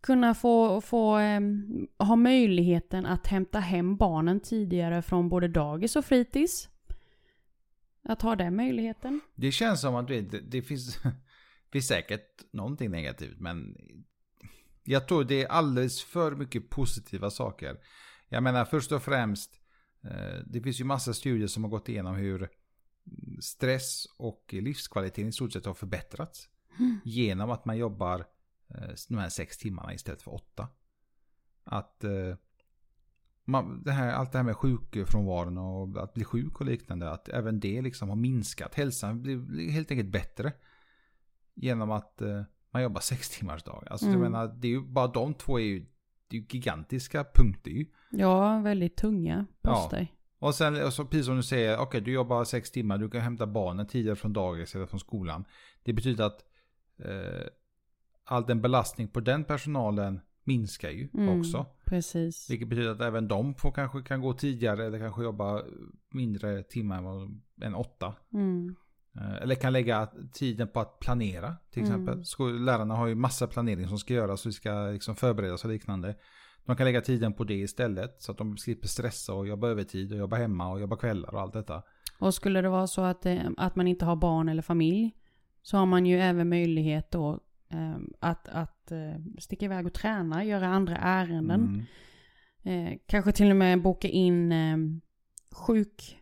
[0.06, 6.04] Kunna få, få um, ha möjligheten att hämta hem barnen tidigare från både dagis och
[6.04, 6.68] fritids.
[8.02, 9.20] Att ha den möjligheten.
[9.34, 10.98] Det känns som att det, det finns,
[11.72, 13.76] finns säkert någonting negativt men
[14.84, 17.76] jag tror det är alldeles för mycket positiva saker.
[18.28, 19.60] Jag menar först och främst
[20.04, 22.48] Eh, det finns ju massa studier som har gått igenom hur
[23.40, 26.48] stress och livskvaliteten i stort sett har förbättrats.
[26.78, 27.00] Mm.
[27.04, 28.24] Genom att man jobbar eh,
[29.08, 30.68] de här sex timmarna istället för åtta.
[31.64, 32.36] Att eh,
[33.44, 37.10] man, det här, allt det här med sjukfrånvaron och att bli sjuk och liknande.
[37.10, 38.74] Att även det liksom har minskat.
[38.74, 40.52] Hälsan blir helt enkelt bättre.
[41.54, 42.22] Genom att
[42.70, 43.88] man jobbar sex timmars dag.
[43.90, 44.22] Alltså mm.
[44.22, 45.86] jag menar, det är ju bara de två är ju
[46.28, 47.86] det är ju gigantiska punkter ju.
[48.10, 50.08] Ja, väldigt tunga poster.
[50.10, 50.46] Ja.
[50.46, 53.10] Och sen, och så, precis som du säger, okej okay, du jobbar sex timmar, du
[53.10, 55.44] kan hämta barnen tidigare från dagis eller från skolan.
[55.82, 56.44] Det betyder att
[56.98, 57.46] eh,
[58.24, 61.66] all den belastning på den personalen minskar ju mm, också.
[61.84, 62.50] Precis.
[62.50, 65.62] Vilket betyder att även de får, kanske kan gå tidigare eller kanske jobba
[66.10, 67.28] mindre timmar
[67.62, 68.14] än åtta.
[68.32, 68.76] Mm.
[69.16, 71.92] Eh, eller kan lägga tiden på att planera till mm.
[71.92, 72.48] exempel.
[72.48, 72.64] Mm.
[72.64, 76.16] Lärarna har ju massa planering som ska göras och ska liksom förberedas och liknande.
[76.66, 80.12] De kan lägga tiden på det istället så att de slipper stressa och jobba övertid
[80.12, 81.82] och jobba hemma och jobba kvällar och allt detta.
[82.18, 85.12] Och skulle det vara så att, det, att man inte har barn eller familj
[85.62, 87.38] så har man ju även möjlighet då eh,
[88.20, 91.86] att, att eh, sticka iväg och träna, göra andra ärenden.
[92.62, 92.92] Mm.
[92.92, 94.76] Eh, kanske till och med boka in eh,
[95.50, 96.18] sjuk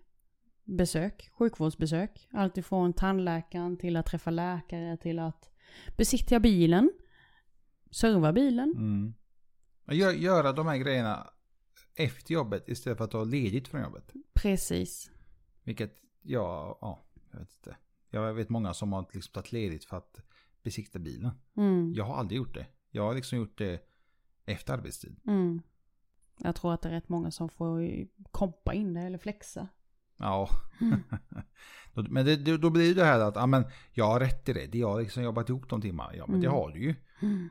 [0.64, 2.28] besök, sjukvårdsbesök.
[2.32, 5.50] Alltifrån tandläkaren till att träffa läkare till att
[5.96, 6.92] besiktiga bilen.
[7.90, 8.70] Serva bilen.
[8.70, 9.14] Mm.
[9.90, 11.30] Gör, göra de här grejerna
[11.94, 14.12] efter jobbet istället för att ta ledigt från jobbet.
[14.34, 15.10] Precis.
[15.62, 17.76] Vilket, ja, ja, jag vet inte.
[18.10, 20.20] Jag vet många som har liksom tagit ledigt för att
[20.62, 21.30] besikta bilen.
[21.56, 21.92] Mm.
[21.94, 22.66] Jag har aldrig gjort det.
[22.90, 23.80] Jag har liksom gjort det
[24.44, 25.20] efter arbetstid.
[25.26, 25.62] Mm.
[26.38, 27.88] Jag tror att det är rätt många som får
[28.30, 29.68] kompa in det eller flexa.
[30.16, 30.48] Ja.
[30.80, 31.02] Mm.
[32.10, 34.66] men det, då blir det här att, ja men jag har rätt i det.
[34.66, 36.16] Det har liksom jobbat ihop de timmarna.
[36.16, 36.40] Ja men mm.
[36.40, 36.94] det har du ju.
[37.22, 37.48] Mm.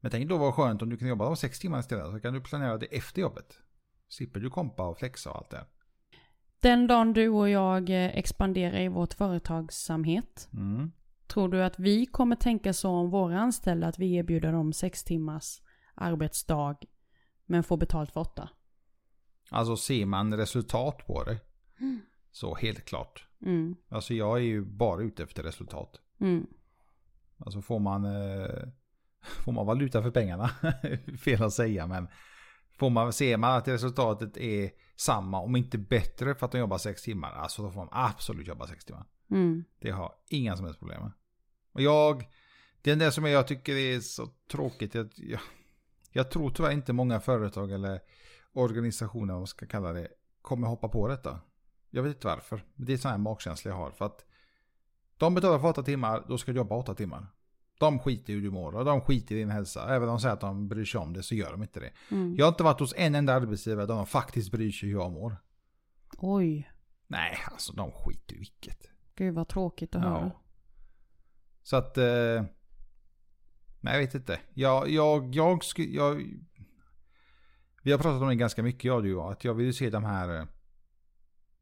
[0.00, 2.12] Men tänk då vad skönt om du kan jobba de sex timmar istället.
[2.12, 3.58] Så kan du planera det efter jobbet.
[4.08, 5.64] Slipper du kompa och flexa och allt det.
[6.60, 10.48] Den dagen du och jag eh, expanderar i vårt företagsamhet.
[10.52, 10.92] Mm.
[11.32, 15.04] Tror du att vi kommer tänka så om våra anställda att vi erbjuder dem sex
[15.04, 15.62] timmars
[15.94, 16.76] arbetsdag
[17.46, 18.48] men får betalt för åtta?
[19.50, 21.38] Alltså ser man resultat på det
[22.30, 23.26] så helt klart.
[23.42, 23.76] Mm.
[23.88, 26.00] Alltså jag är ju bara ute efter resultat.
[26.20, 26.46] Mm.
[27.38, 28.68] Alltså får man, eh,
[29.44, 30.50] får man valuta för pengarna,
[31.24, 32.08] fel att säga men
[32.78, 36.78] får man, ser man att resultatet är samma om inte bättre för att de jobbar
[36.78, 39.06] sex timmar, alltså då får man absolut jobba sex timmar.
[39.30, 39.64] Mm.
[39.80, 41.12] Det har inga som helst problem med.
[41.72, 42.28] Och jag,
[42.82, 45.40] det är det som jag tycker är så tråkigt, jag, jag,
[46.12, 48.00] jag tror tyvärr inte många företag eller
[48.52, 50.08] organisationer, vad man ska kalla det,
[50.42, 51.40] kommer hoppa på detta.
[51.90, 52.64] Jag vet inte varför.
[52.74, 53.90] Det är sån här magkänsla jag har.
[53.90, 54.24] För att
[55.16, 57.26] de betalar för åtta timmar, då ska du jobba åtta timmar.
[57.78, 59.88] De skiter i hur du mår och de skiter i din hälsa.
[59.88, 61.90] Även om de säger att de bryr sig om det så gör de inte det.
[62.10, 62.34] Mm.
[62.36, 65.12] Jag har inte varit hos en enda arbetsgivare där de faktiskt bryr sig hur jag
[65.12, 65.36] mår.
[66.18, 66.70] Oj.
[67.06, 68.78] Nej, alltså de skiter i vilket.
[69.14, 70.08] Gud vad tråkigt att ja.
[70.08, 70.30] höra.
[71.62, 71.98] Så att...
[71.98, 72.44] Eh,
[73.80, 74.40] nej, jag vet inte.
[74.54, 76.22] Jag, jag, jag, jag,
[77.82, 79.20] Vi har pratat om det ganska mycket, jag och du.
[79.20, 80.46] Att jag vill se de här eh,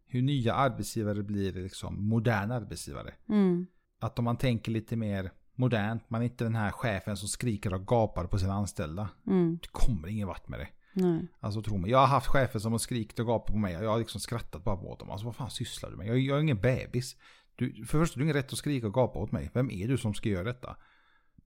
[0.06, 3.14] hur nya arbetsgivare blir liksom moderna arbetsgivare.
[3.28, 3.66] Mm.
[4.00, 7.74] Att om man tänker lite mer modernt, man är inte den här chefen som skriker
[7.74, 9.08] och gapar på sina anställda.
[9.26, 9.58] Mm.
[9.62, 10.68] Det kommer ingen vart med det.
[10.92, 11.28] Nej.
[11.40, 11.90] Alltså tro mig.
[11.90, 13.76] Jag har haft chefer som har skrikit och gapat på mig.
[13.76, 15.10] och Jag har liksom skrattat bara åt dem.
[15.10, 16.06] Alltså vad fan sysslar du med?
[16.06, 17.16] Jag, jag är ingen bebis.
[17.60, 19.50] Du, för det första, du har ingen rätt att skrika och gapa åt mig.
[19.54, 20.76] Vem är du som ska göra detta?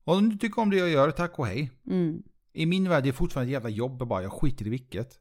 [0.05, 1.71] Och om du tycker om det jag gör, tack och hej.
[1.87, 2.23] Mm.
[2.53, 4.23] I min värld är det fortfarande ett jävla jobb bara.
[4.23, 5.19] Jag skiter i vilket.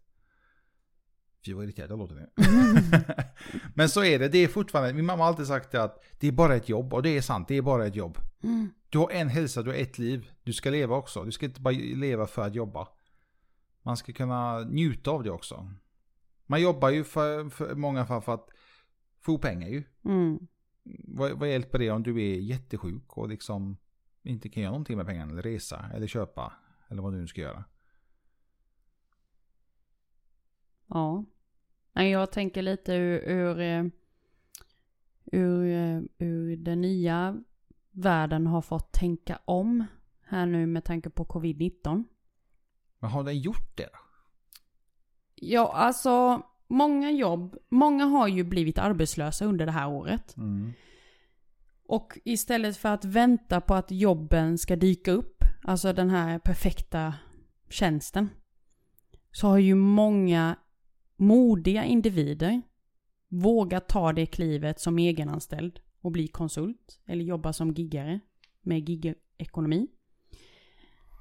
[1.45, 2.29] Fy vad irriterad jag låter nu.
[3.75, 4.27] Men så är det.
[4.27, 6.93] Det är fortfarande, min mamma har alltid sagt det att det är bara ett jobb.
[6.93, 8.17] Och det är sant, det är bara ett jobb.
[8.43, 8.69] Mm.
[8.89, 10.31] Du har en hälsa, du har ett liv.
[10.43, 11.23] Du ska leva också.
[11.23, 12.87] Du ska inte bara leva för att jobba.
[13.81, 15.69] Man ska kunna njuta av det också.
[16.45, 18.49] Man jobbar ju för, för många fall för att
[19.21, 19.83] få pengar ju.
[20.05, 20.47] Mm.
[20.83, 23.77] Vad, vad hjälper det om du är jättesjuk och liksom
[24.23, 26.53] inte kan göra någonting med pengarna eller resa eller köpa
[26.87, 27.63] eller vad du nu ska göra.
[30.87, 31.25] Ja.
[31.93, 33.85] Jag tänker lite ur, ur, eh,
[35.25, 37.43] ur, eh, ur den nya
[37.91, 39.85] världen har fått tänka om
[40.23, 42.03] här nu med tanke på covid-19.
[42.99, 43.89] Men har den gjort det?
[45.35, 50.35] Ja, alltså många jobb, många har ju blivit arbetslösa under det här året.
[51.87, 57.13] Och istället för att vänta på att jobben ska dyka upp, alltså den här perfekta
[57.69, 58.29] tjänsten,
[59.31, 60.55] så har ju många
[61.15, 62.61] modiga individer
[63.27, 68.19] vågat ta det klivet som egenanställd och bli konsult eller jobba som giggare
[68.61, 69.87] med gigekonomi.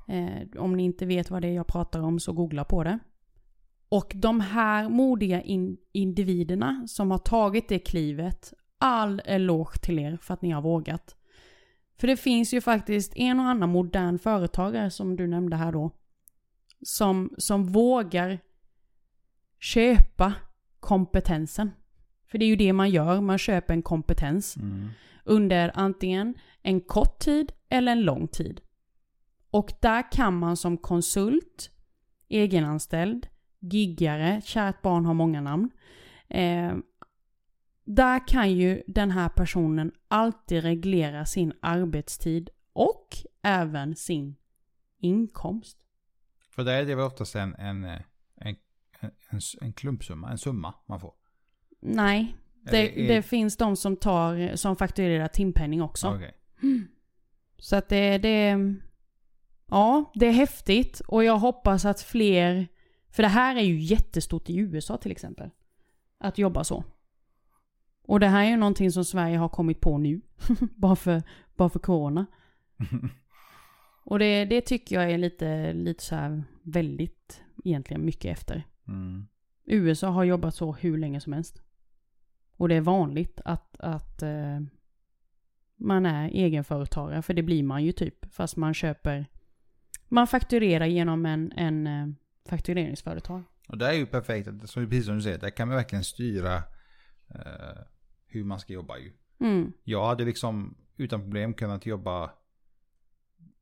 [0.08, 2.98] Eh, om ni inte vet vad det är jag pratar om så googla på det.
[3.92, 10.16] Och de här modiga in- individerna som har tagit det klivet, all eloge till er
[10.22, 11.16] för att ni har vågat.
[11.98, 15.90] För det finns ju faktiskt en och annan modern företagare som du nämnde här då.
[16.83, 18.38] Som, som vågar
[19.61, 20.35] köpa
[20.81, 21.70] kompetensen.
[22.31, 24.57] För det är ju det man gör, man köper en kompetens.
[25.24, 28.61] Under antingen en kort tid eller en lång tid.
[29.50, 31.70] Och där kan man som konsult,
[32.28, 33.26] egenanställd,
[33.62, 35.70] giggare, kärt barn har många namn.
[36.29, 36.75] Eh,
[37.85, 43.09] där kan ju den här personen alltid reglera sin arbetstid och
[43.42, 44.37] även sin
[44.98, 45.79] inkomst.
[46.51, 48.03] För där är det väl oftast en, en, en,
[48.37, 48.57] en,
[49.31, 51.12] en, en klumpsumma, en summa man får.
[51.81, 56.09] Nej, det, är- det finns de som tar, som fakturerar timpenning också.
[56.14, 56.35] Okej.
[57.59, 58.57] Så att det, det,
[59.68, 62.68] ja, det är häftigt och jag hoppas att fler,
[63.12, 65.51] för det här är ju jättestort i USA till exempel.
[66.18, 66.85] Att jobba så.
[68.03, 70.20] Och det här är ju någonting som Sverige har kommit på nu.
[70.77, 71.22] bara, för,
[71.57, 72.27] bara för corona.
[74.05, 78.66] Och det, det tycker jag är lite, lite så här väldigt, egentligen mycket efter.
[78.88, 79.27] Mm.
[79.64, 81.62] USA har jobbat så hur länge som helst.
[82.57, 84.61] Och det är vanligt att, att eh,
[85.77, 88.35] man är egenföretagare, för det blir man ju typ.
[88.35, 89.27] Fast man köper,
[90.09, 92.09] man fakturerar genom en, en eh,
[92.48, 93.42] faktureringsföretag.
[93.68, 96.57] Och det är ju perfekt, som- precis som du säger, där kan man verkligen styra
[97.28, 97.78] eh,
[98.26, 99.12] hur man ska jobba ju.
[99.40, 102.31] Mm, Jag hade liksom utan problem kunnat jobba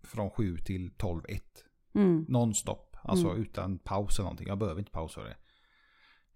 [0.03, 1.65] från 7 till 12, 1.
[1.95, 2.97] mm, Nonstop.
[3.03, 3.43] Alltså Mm.
[3.43, 4.49] utan paus eller någonting.
[4.49, 5.37] Jag behöver inte pausa det.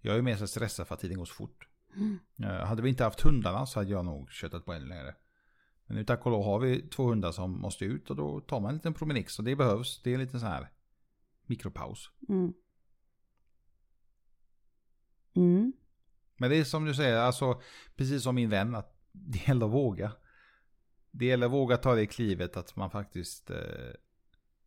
[0.01, 1.67] Jag är mer så stressad för att tiden går så fort.
[1.95, 2.19] Mm.
[2.43, 5.15] Eh, hade vi inte haft hundarna så hade jag nog köttat på ännu längre.
[5.85, 8.59] Men nu tack och lov har vi två hundar som måste ut och då tar
[8.59, 10.01] man en liten promenix och det behövs.
[10.03, 10.69] Det är en liten sån här
[11.47, 12.11] mikropaus.
[12.29, 12.53] mm.
[15.35, 15.73] Mm.
[16.37, 17.61] Men det är som du säger, alltså
[17.95, 20.11] precis som min vän, att det gäller att våga.
[21.11, 23.49] Det gäller att våga ta det klivet att man faktiskt...
[23.49, 23.93] Eh,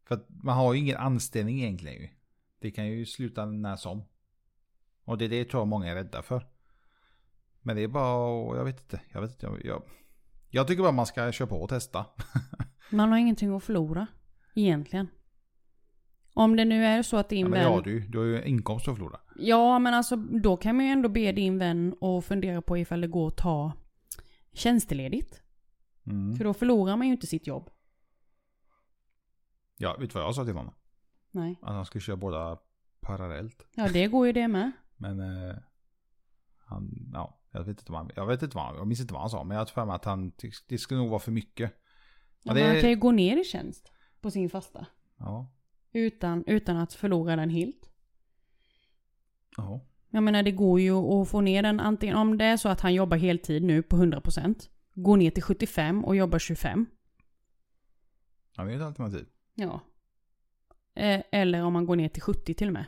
[0.04, 2.08] för att man har ju ingen anställning egentligen ju.
[2.58, 4.02] Det kan ju sluta när som.
[5.04, 6.46] Och det är det tror jag många är rädda för.
[7.60, 9.46] Men det är bara, jag vet inte, jag vet inte.
[9.46, 9.82] Jag, jag,
[10.48, 12.06] jag tycker bara man ska köra på och testa.
[12.90, 14.06] Man har ingenting att förlora,
[14.54, 15.08] egentligen.
[16.38, 17.60] Om det nu är så att din Ja, vän...
[17.62, 18.00] det har du.
[18.00, 19.20] Du har ju inkomst att förlora.
[19.36, 23.00] Ja, men alltså då kan man ju ändå be din vän och fundera på ifall
[23.00, 23.72] det går att ta
[24.52, 25.42] tjänsteledigt.
[26.06, 26.36] Mm.
[26.36, 27.70] För då förlorar man ju inte sitt jobb.
[29.76, 30.74] Ja, vet du vad jag sa till honom?
[31.30, 31.58] Nej.
[31.62, 32.58] Att han skulle köra båda
[33.00, 33.66] parallellt.
[33.74, 34.72] Ja, det går ju det med.
[34.96, 35.56] Men eh,
[36.66, 39.12] han, ja, jag vet inte vad han, jag vet inte vad han, jag minns inte
[39.14, 39.44] vad han sa.
[39.44, 40.32] Men jag har för mig att han,
[40.68, 41.72] det skulle nog vara för mycket.
[42.42, 44.86] Ja, det men är- Han kan ju gå ner i tjänst på sin fasta.
[45.18, 45.52] Ja,
[45.92, 47.90] Utan, utan att förlora den helt.
[49.56, 49.80] ja.
[50.10, 52.80] Jag menar det går ju att få ner den antingen om det är så att
[52.80, 54.68] han jobbar heltid nu på 100%.
[54.94, 56.86] Går ner till 75 och jobbar 25.
[58.56, 59.26] Ja, det är ett alternativ.
[59.54, 59.80] Ja.
[60.94, 62.84] Eh, Eller om man går ner till 70 till och med.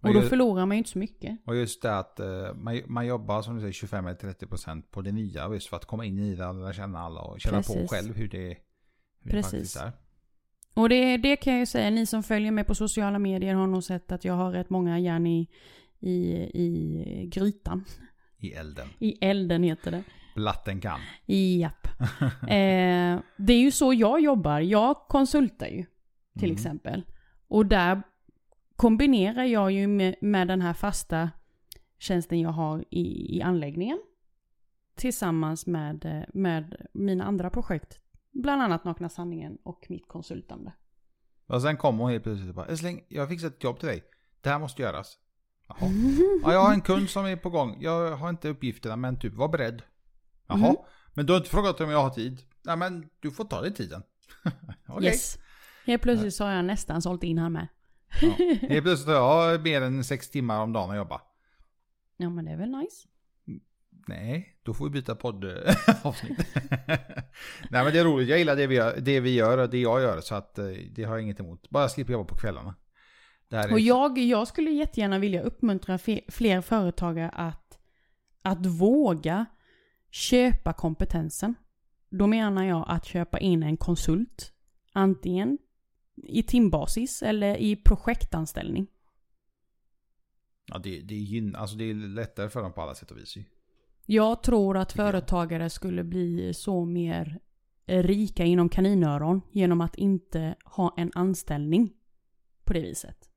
[0.00, 1.38] Men Och då jag- förlorar man ju inte så mycket.
[1.46, 4.90] Och just det att eh, man, man jobbar som du säger 25 eller 30 procent
[4.90, 5.52] på det nya.
[5.52, 7.90] Just för att komma in i det och lära känna alla och känna på Precis.
[7.90, 8.56] själv hur det,
[9.20, 9.92] hur det faktiskt är.
[10.74, 13.66] Och det, det kan jag ju säga, ni som följer mig på sociala medier har
[13.66, 15.48] nog sett att jag har rätt många järn i,
[16.00, 16.14] i,
[16.54, 17.84] i grytan.
[18.38, 18.88] I elden.
[18.98, 20.02] I elden heter det.
[20.34, 21.00] Blatten kan.
[21.26, 21.86] Japp.
[22.42, 24.60] eh, det är ju så jag jobbar.
[24.60, 25.84] Jag konsultar ju
[26.38, 26.54] till Mm.
[26.54, 27.02] exempel.
[27.48, 28.02] Och där
[28.76, 31.30] kombinerar jag ju med, med den här fasta
[31.98, 33.98] tjänsten jag har i, i anläggningen.
[34.96, 37.98] Tillsammans med, eh, med mina andra projekt.
[38.42, 40.72] Bland annat Nakna Sanningen och mitt konsultande.
[41.46, 43.88] Och sen kom hon helt plötsligt och bara, älskling, jag har fixat ett jobb till
[43.88, 44.04] dig.
[44.40, 45.18] Det här måste göras.
[45.68, 45.78] Jaha.
[46.42, 47.76] Ja, jag har en kund som är på gång.
[47.80, 49.82] Jag har inte uppgifterna, men typ var beredd.
[50.46, 50.58] Jaha.
[50.58, 50.76] Mhm.
[51.14, 52.40] Men du har inte frågat om jag har tid?
[52.62, 54.02] Nej, men du får ta dig tiden.
[54.88, 55.06] Okej.
[55.06, 55.38] Yes.
[55.86, 57.68] Helt plötsligt så har jag nästan sålt in här med.
[58.20, 58.30] Ja.
[58.68, 61.20] Helt plötsligt har jag mer än sex timmar om dagen att jobba.
[62.16, 63.08] Ja men det är väl nice.
[64.08, 66.38] Nej, då får vi byta poddavsnitt.
[67.70, 69.78] Nej men det är roligt, jag gillar det vi gör, det vi gör och det
[69.78, 71.70] jag gör så att eh, det har jag inget emot.
[71.70, 72.74] Bara slippa jobba på kvällarna.
[73.72, 77.78] Och jag, jag skulle jättegärna vilja uppmuntra fler företagare att,
[78.42, 79.46] att våga
[80.10, 81.54] köpa kompetensen.
[82.10, 84.52] Då menar jag att köpa in en konsult.
[84.92, 85.58] Antingen
[86.16, 88.86] i timbasis eller i projektanställning.
[90.66, 93.36] Ja, det, det, är alltså det är lättare för dem på alla sätt och vis.
[94.10, 97.40] Jag tror att företagare skulle bli så mer
[97.86, 101.92] rika inom kaninöron genom att inte ha en anställning
[102.64, 103.30] på det viset.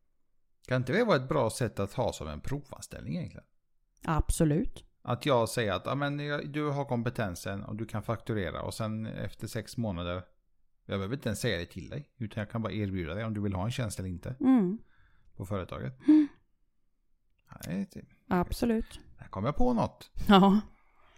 [0.68, 3.46] Kan inte det vara ett bra sätt att ha som en provanställning egentligen?
[4.04, 4.84] Absolut.
[5.02, 9.78] Att jag säger att du har kompetensen och du kan fakturera och sen efter sex
[9.78, 10.24] månader
[10.86, 12.10] jag behöver inte ens säga det till dig.
[12.18, 14.78] Utan jag kan bara erbjuda dig om du vill ha en tjänst eller inte Mm,
[15.36, 16.00] på företaget.
[17.68, 19.00] Nej, det, absolut.
[19.22, 20.10] Här kom jag på något.
[20.28, 20.60] Ja.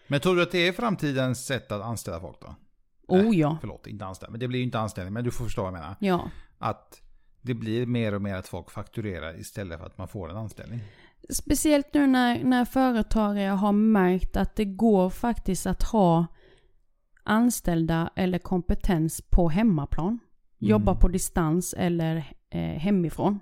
[0.07, 2.55] Men tror du att det är framtidens sätt att anställa folk då?
[3.09, 3.27] Nej.
[3.27, 3.57] Oh ja.
[3.61, 4.31] Förlåt, inte anställa.
[4.31, 5.95] Men det blir ju inte anställning, men du får förstå vad jag menar.
[5.99, 6.29] Ja.
[6.57, 7.01] Att
[7.41, 10.79] det blir mer och mer att folk fakturerar istället för att man får en anställning.
[11.29, 16.25] Speciellt nu när, när företagare har märkt att det går faktiskt att ha
[17.23, 20.19] anställda eller kompetens på hemmaplan.
[20.57, 20.99] Jobba Mm.
[21.01, 23.39] på distans eller eh, hemifrån.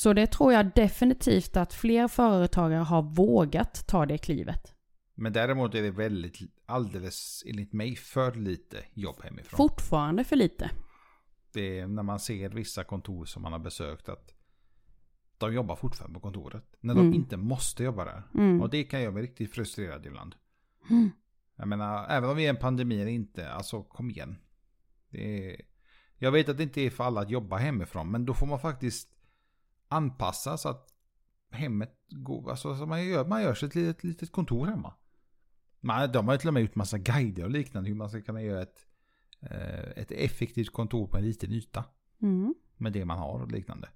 [0.00, 4.74] Så det tror jag definitivt att fler företagare har vågat ta det klivet.
[5.14, 9.56] Men däremot är det väldigt, alldeles enligt mig, för lite jobb hemifrån.
[9.56, 10.70] Fortfarande för lite.
[11.52, 14.34] Det är när man ser vissa kontor som man har besökt att
[15.38, 16.64] de jobbar fortfarande på kontoret.
[16.80, 17.14] När de Mm.
[17.14, 18.22] inte måste jobba där.
[18.34, 18.60] Mm.
[18.62, 20.34] Och det kan göra mig riktigt frustrerad ibland.
[20.90, 21.10] Mm.
[21.56, 24.36] Jag menar, även om vi är en pandemi eller inte, alltså kom igen.
[25.10, 25.56] Är,
[26.16, 28.60] jag vet att det inte är för alla att jobba hemifrån, men då får man
[28.60, 29.16] faktiskt
[29.90, 30.94] anpassa så att
[31.50, 34.94] hemmet går, alltså så man gör, man gör sig ett litet, litet kontor hemma.
[35.80, 38.42] Man, de har till och med gjort massa guider och liknande hur man ska kunna
[38.42, 38.86] göra ett,
[39.40, 41.84] eh, ett effektivt kontor på en liten yta.
[42.22, 42.54] Mm.
[42.76, 43.88] Med det man har och liknande.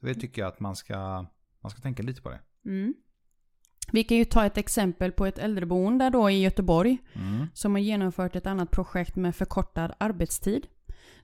[0.00, 1.26] Så det tycker jag att man ska,
[1.60, 2.40] man ska tänka lite på det.
[2.64, 2.94] Mm.
[3.92, 6.98] Vi kan ju ta ett exempel på ett äldreboende då i Göteborg.
[7.12, 7.46] Mm.
[7.54, 10.66] som har genomfört ett annat projekt med förkortad arbetstid.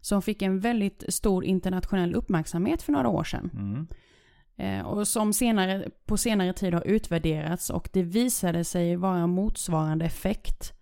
[0.01, 3.51] Som fick en väldigt stor internationell uppmärksamhet för några år sedan.
[3.55, 3.87] Mm.
[4.57, 10.05] Eh, och som senare, på senare tid har utvärderats och det visade sig vara motsvarande
[10.05, 10.73] effekt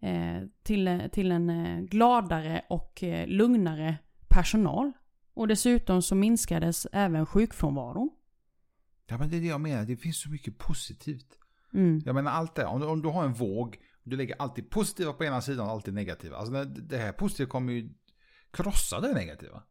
[0.00, 3.98] eh, till, till en eh, gladare och lugnare
[4.28, 4.92] personal.
[5.34, 8.10] Och dessutom så minskades även sjukfrånvaron.
[9.06, 11.38] Ja men det är det jag menar, det finns så mycket positivt.
[11.74, 12.02] Mm.
[12.04, 15.12] Jag menar allt det, om du, om du har en våg, du lägger alltid positiva
[15.12, 16.36] på ena sidan och alltid negativa.
[16.36, 17.90] Alltså det, det här positiva kommer ju
[18.50, 19.62] krossa det negativa.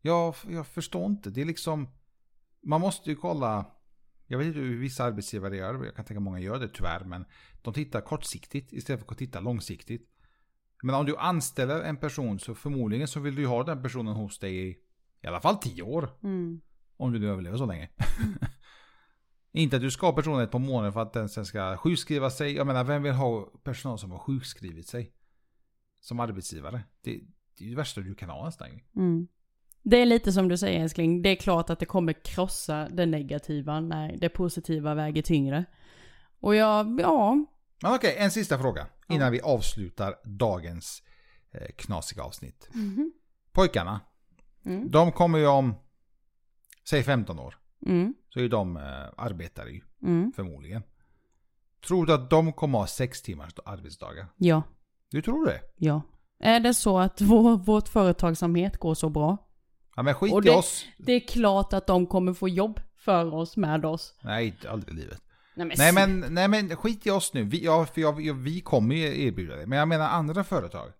[0.00, 1.88] Jag, jag förstår inte, det är liksom,
[2.62, 3.66] man måste ju kolla,
[4.26, 7.24] jag vet inte hur vissa arbetsgivare gör, jag kan tänka många gör det tyvärr, men
[7.62, 10.08] de tittar kortsiktigt istället för att titta långsiktigt.
[10.82, 14.38] Men om du anställer en person så förmodligen så vill du ha den personen hos
[14.38, 14.76] dig i,
[15.22, 16.10] i alla fall tio år.
[16.22, 16.60] Mm.
[16.96, 17.88] Om du nu överlever så länge.
[19.52, 22.30] Inte att du ska ha personen ett par månader för att den sen ska sjukskriva
[22.30, 22.52] sig.
[22.52, 25.12] Jag menar, vem vill ha personal som har sjukskrivit sig?
[26.00, 26.84] Som arbetsgivare.
[27.00, 27.20] Det,
[27.58, 28.80] det är det värsta du kan ha nästan ju.
[28.96, 29.28] Mm.
[29.82, 33.06] Det är lite som du säger älskling, det är klart att det kommer krossa det
[33.06, 35.64] negativa när det positiva väger tyngre.
[36.40, 37.34] Och jag, ja,
[37.82, 38.86] Men okej, en sista fråga.
[39.06, 39.14] Ja.
[39.14, 41.02] Innan vi avslutar dagens
[41.50, 42.68] eh, knasiga avsnitt.
[43.52, 44.00] Pojkarna,
[44.64, 44.90] Mm.
[44.90, 45.74] de kommer ju om,
[46.88, 47.58] säg 15 år.
[47.86, 48.14] Mm.
[48.28, 48.82] Så är de eh,
[49.16, 50.32] arbetare ju, Mm.
[50.36, 50.82] förmodligen.
[51.86, 54.26] Tror du att de kommer ha sex timmars arbetsdagar?
[54.36, 54.62] Ja,
[55.10, 55.60] Du tror det?
[55.76, 56.02] ja.
[56.44, 59.36] Är det så att vår, vårt företagsamhet går så bra?
[59.96, 60.84] Ja men skit Och i det- oss.
[60.98, 64.14] Det är klart att de kommer få jobb för oss, med oss.
[64.20, 65.20] Nej, aldrig i livet.
[65.54, 67.42] Nej men, Nej men, nej men skit i oss nu.
[67.44, 69.66] Vi, ja, för jag, jag, vi kommer ju erbjuda det.
[69.66, 70.92] Men jag menar andra företag.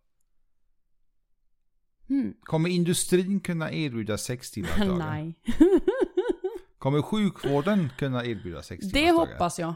[2.11, 2.34] Mm.
[2.43, 4.97] Kommer industrin kunna erbjuda sex timmars dagar?
[5.11, 5.34] Nej.
[6.78, 9.74] Kommer sjukvården kunna erbjuda sex timmars Det hoppas jag.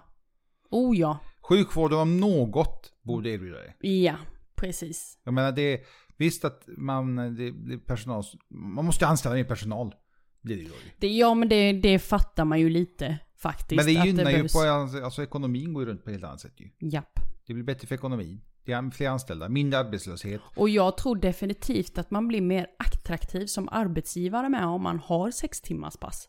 [0.70, 1.18] Oh ja.
[1.40, 3.88] Sjukvården om något borde erbjuda det.
[3.88, 4.14] Ja,
[4.56, 5.18] precis.
[5.24, 5.84] Jag menar det,
[6.16, 9.94] visst att man, det blir personal, man måste anställa mer personal.
[10.42, 10.70] Blir det ju.
[10.98, 13.76] Det, ja, men det, det fattar man ju lite faktiskt.
[13.76, 16.40] Men det gynnar ju behövs- på, alltså ekonomin går ju runt på ett helt annat
[16.40, 16.70] sätt ju.
[16.78, 17.20] Japp.
[17.46, 18.40] Det blir bättre för ekonomin.
[18.64, 20.40] Det är fler anställda, mindre arbetslöshet.
[20.56, 25.30] Och jag tror definitivt att man blir mer attraktiv som arbetsgivare med om man har
[25.30, 26.28] sex timmars pass.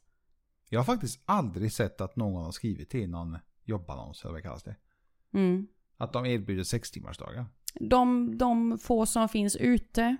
[0.69, 4.63] Jag har faktiskt aldrig sett att någon har skrivit till någon jobbannons, eller vad kallas
[4.63, 4.75] det?
[5.33, 5.67] Mm.
[5.97, 7.45] Att de erbjuder sex timmars dagar.
[7.73, 10.17] De, de få som finns ute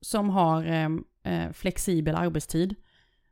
[0.00, 0.88] som har eh,
[1.22, 2.74] eh, flexibel arbetstid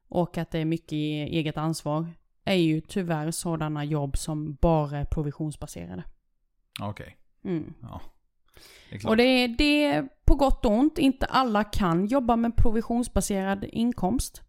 [0.08, 2.06] och att det är mycket eget ansvar
[2.44, 6.04] är ju tyvärr sådana jobb som bara är provisionsbaserade.
[6.80, 7.74] Okej, Mm.
[7.82, 8.00] ja.
[8.90, 9.04] Det.
[9.04, 10.98] Och det är, det är på gott och ont.
[10.98, 14.42] Inte alla kan jobba med provisionsbaserad inkomst.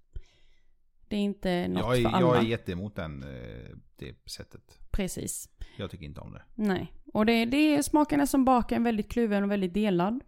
[1.08, 2.28] Det är inte något jag, är, för alla.
[2.28, 4.80] jag är jätteemot den, eh, det sättet.
[4.92, 5.50] Precis.
[5.80, 6.42] Jag tycker inte om det.
[6.56, 6.94] Nej.
[7.14, 10.24] Och det, det är smaken som baken, väldigt kluven och väldigt delad.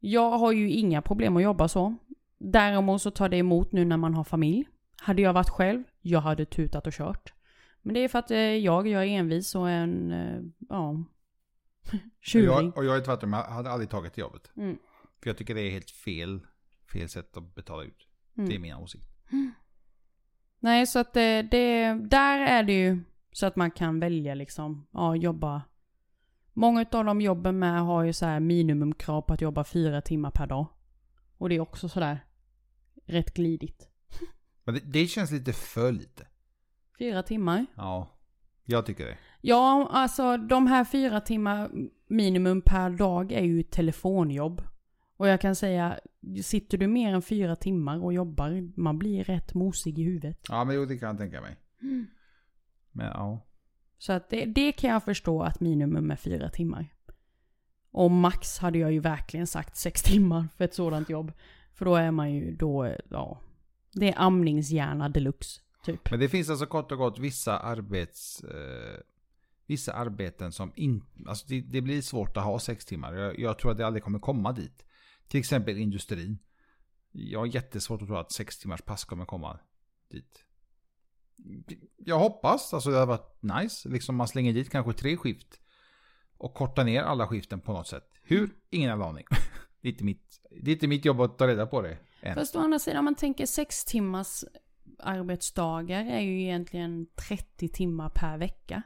[0.00, 1.96] Jag har ju inga problem att jobba så.
[2.38, 4.68] Däremot så tar det emot nu när man har familj.
[4.96, 7.32] Hade jag varit själv, jag hade tutat och kört.
[7.82, 11.04] Men det är för att eh, jag, jag är envis och en, eh, ja,
[12.20, 12.46] tjuring.
[12.46, 14.50] jag, och jag är tvärtom, jag hade aldrig tagit jobbet.
[14.56, 14.78] Mm.
[15.22, 16.40] För jag tycker det är helt fel,
[16.92, 18.08] fel sätt att betala ut.
[18.36, 18.48] Mm.
[18.48, 19.08] Det är min åsikt.
[20.58, 23.00] Nej, så att det, det, där är det ju
[23.32, 25.62] så att man kan välja liksom, ja, jobba.
[26.52, 30.30] Många av de jobben med har ju så här minimumkrav på att jobba fyra timmar
[30.30, 30.66] per dag.
[31.38, 32.24] Och det är också sådär
[33.06, 33.88] rätt glidigt.
[34.64, 36.26] Men det, det känns lite för lite.
[36.98, 37.66] Fyra timmar?
[37.74, 38.08] Ja,
[38.64, 39.18] jag tycker det.
[39.40, 41.70] Ja, alltså de här fyra timmar
[42.06, 44.62] minimum per dag är ju telefonjobb.
[45.16, 45.98] Och jag kan säga,
[46.42, 50.38] sitter du mer än fyra timmar och jobbar, man blir rätt mosig i huvudet.
[50.48, 51.56] Ja, men jo, det kan jag tänka mig.
[51.82, 52.06] Mm.
[52.92, 53.46] Men ja.
[53.98, 56.88] Så att det, det kan jag förstå att minimum är fyra timmar.
[57.90, 61.32] Och max hade jag ju verkligen sagt sex timmar för ett sådant jobb.
[61.74, 63.40] För då är man ju, då, ja.
[63.92, 66.10] Det är amningshjärna deluxe, typ.
[66.10, 68.44] Men det finns alltså kort och gott vissa arbets...
[68.44, 69.00] Eh,
[69.66, 71.06] vissa arbeten som inte...
[71.26, 73.14] Alltså det, det blir svårt att ha sex timmar.
[73.14, 74.84] Jag, jag tror att det aldrig kommer komma dit.
[75.28, 76.38] Till exempel industrin.
[77.12, 79.58] Jag har jättesvårt att tro att sex timmars pass kommer komma
[80.10, 80.44] dit.
[81.96, 83.88] Jag hoppas, alltså det hade varit nice.
[83.88, 85.60] Liksom man slänger dit kanske tre skift.
[86.38, 88.04] Och kortar ner alla skiften på något sätt.
[88.22, 88.50] Hur?
[88.70, 89.24] Ingen jävla aning.
[89.80, 91.98] det, är inte mitt, det är inte mitt jobb att ta reda på det.
[92.20, 92.34] Än.
[92.34, 94.44] Fast å andra sidan, om man tänker sex timmars
[94.98, 98.82] arbetsdagar är ju egentligen 30 timmar per vecka.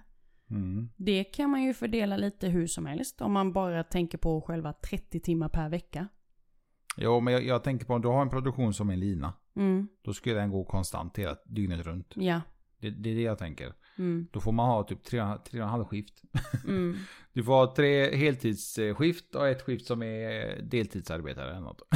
[0.51, 0.89] Mm.
[0.97, 3.21] Det kan man ju fördela lite hur som helst.
[3.21, 6.09] Om man bara tänker på själva 30 timmar per vecka.
[6.97, 9.33] Jo, men jag, jag tänker på om du har en produktion som en lina.
[9.57, 12.13] Mm, Då ska den gå konstant hela dygnet runt.
[12.17, 12.41] ja.
[12.81, 13.75] Det, det är det jag tänker.
[13.99, 16.23] Mm, Då får man ha typ tre, tre och en halv skift.
[16.65, 16.97] mm.
[17.33, 21.83] Du får ha tre heltidsskift och ett skift som är deltidsarbetare eller något.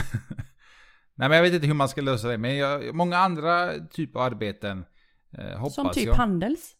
[1.14, 2.38] Nej men jag vet inte hur man ska lösa det.
[2.38, 4.84] Men jag, många andra typer av arbeten
[5.30, 6.14] eh, hoppas Som typ jag.
[6.14, 6.76] Handels.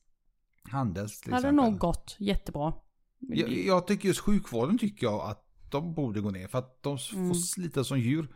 [0.71, 1.65] Handels till Hade exempel.
[1.71, 2.75] nog gått jättebra.
[3.19, 6.49] Jag, jag tycker just sjukvården tycker jag att de borde gå ner.
[6.49, 7.35] För att de får Mm.
[7.35, 8.29] slita som djur.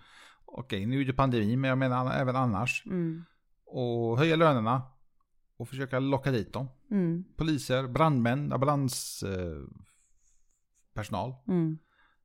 [0.57, 2.83] Okej, nu är det pandemi men jag menar även annars.
[2.87, 3.25] Mm,
[3.65, 4.83] Och höja lönerna.
[5.57, 6.69] Och försöka locka dit dem.
[6.91, 11.31] mm, poliser, brandmän, ambulanspersonal.
[11.31, 11.79] Eh, mm.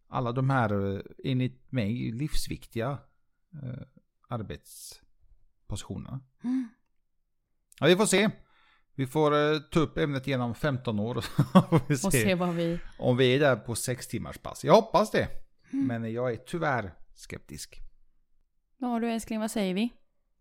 [0.08, 2.98] Alla de här, eh, enligt mig, livsviktiga
[3.64, 3.82] eh,
[4.30, 6.20] arbetspositionerna.
[6.44, 6.68] Mm.
[7.80, 8.30] Ja, vi får se.
[8.96, 11.24] Vi får eh, ta upp ämnet genom 15 år och
[11.90, 12.80] Och se, vad vi...
[13.00, 14.64] om vi är där på 6 timmars pass.
[14.64, 15.28] Jag hoppas det.
[15.74, 15.88] Mm.
[15.88, 17.82] Men jag är tyvärr skeptisk.
[18.80, 19.90] Ja du älskling, vad säger vi?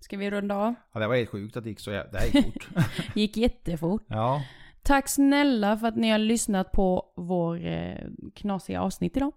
[0.00, 0.74] Ska vi runda av?
[0.92, 2.68] Ja, det var helt sjukt att det gick så jä- Det här gick fort.
[3.16, 4.04] Gick jättefort.
[4.08, 4.42] ja.
[4.82, 7.96] Tack snälla för att ni har lyssnat på vår eh,
[8.34, 9.32] knasiga avsnitt idag.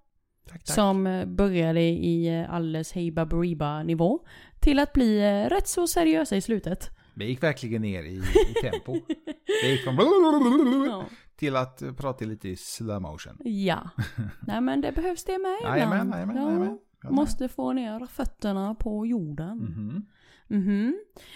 [0.49, 0.75] Tack, tack.
[0.75, 4.19] Som eh, började i eh, alldeles hej baberiba nivå
[4.59, 6.89] till att bli rätt så seriösa i slutet.
[7.15, 8.15] Det gick verkligen ner i,
[8.49, 8.93] i tempo.
[9.63, 11.05] Det gick från Ja.
[11.35, 13.37] till att prata lite i slow motion.
[13.43, 13.89] ja.
[14.47, 15.75] Nej men det behövs det med ibland.
[15.77, 16.43] Jajamän, jajamän, Ja.
[16.43, 16.79] jajamän.
[17.09, 19.57] Måste få ner fötterna på jorden.
[19.57, 20.05] Mhm.
[20.47, 20.95] Mhm.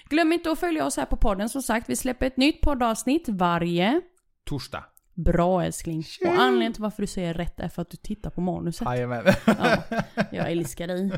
[0.09, 1.89] Glöm inte att följa oss här på podden som sagt.
[1.89, 4.01] Vi släpper ett nytt poddavsnitt varje
[4.45, 4.83] Torsdag.
[5.13, 6.03] Bra älskling.
[6.03, 6.27] Tja!
[6.29, 8.87] Och anledningen till varför du säger rätt är för att du tittar på manuset.
[8.87, 9.23] Jajamän.
[9.45, 9.77] Ja,
[10.31, 11.11] jag älskar dig.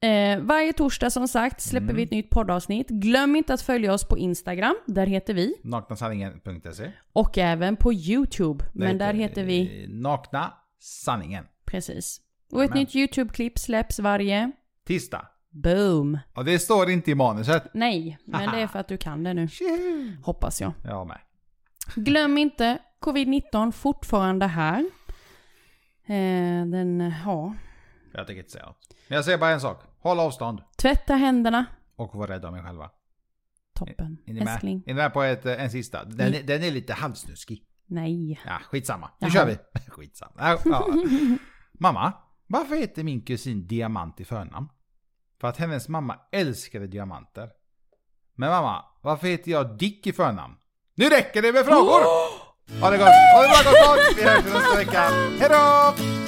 [0.00, 1.96] Eh, varje torsdag som sagt släpper Mm.
[1.96, 2.88] vi ett nytt poddavsnitt.
[2.88, 4.74] Glöm inte att följa oss på Instagram.
[4.86, 5.54] Där heter vi.
[5.64, 6.92] Naknasanningen.se.
[7.12, 8.64] Och även på YouTube.
[8.74, 9.86] Men där heter vi...
[9.88, 11.44] Nakna sanningen.
[11.66, 12.20] Precis.
[12.54, 12.80] Och ett Amen.
[12.82, 14.52] nytt YouTube-klipp släpps varje...
[14.86, 15.26] Tisdag.
[15.50, 16.18] Boom!
[16.34, 17.64] Och det står inte i manuset.
[17.74, 19.48] Nej, men det är för att du kan det nu.
[19.48, 20.22] Tjoho!
[20.22, 20.72] Hoppas jag.
[20.84, 21.18] Jag med.
[21.94, 24.78] Glöm inte, covid-19 fortfarande här.
[26.06, 27.54] Eh, den, ja.
[28.12, 28.94] Jag tänker inte säga något.
[29.08, 29.82] Men jag säger bara en sak.
[30.00, 30.60] Håll avstånd.
[30.76, 31.66] Tvätta händerna.
[31.96, 32.90] Och var rädda om er själva.
[33.74, 34.18] Toppen.
[34.26, 34.48] Är ni med?
[34.52, 34.82] Älskling.
[34.86, 36.04] Är ni med på ett, en sista?
[36.04, 37.64] Den, är- den är lite halvsnuskig.
[37.86, 38.40] Nej.
[38.46, 39.10] Ja, skitsamma.
[39.20, 39.30] Nu Jaha.
[39.30, 39.80] kör vi.
[39.90, 40.32] skitsamma.
[40.38, 40.86] Ja, ja.
[41.72, 42.12] Mamma,
[42.54, 44.68] varför heter min kusin Diamant i förnamn?
[45.40, 47.50] För att hennes mamma älskade diamanter.
[48.34, 50.54] Men mamma, varför heter jag Dick i förnamn?
[50.94, 52.00] Nu räcker det med frågor!
[52.00, 52.80] Oh!
[52.80, 53.08] Ha det gott!
[53.08, 54.18] Ha det bra gott folk!
[54.18, 55.00] Vi hörs nästa vecka!
[55.40, 56.23] Hejdå!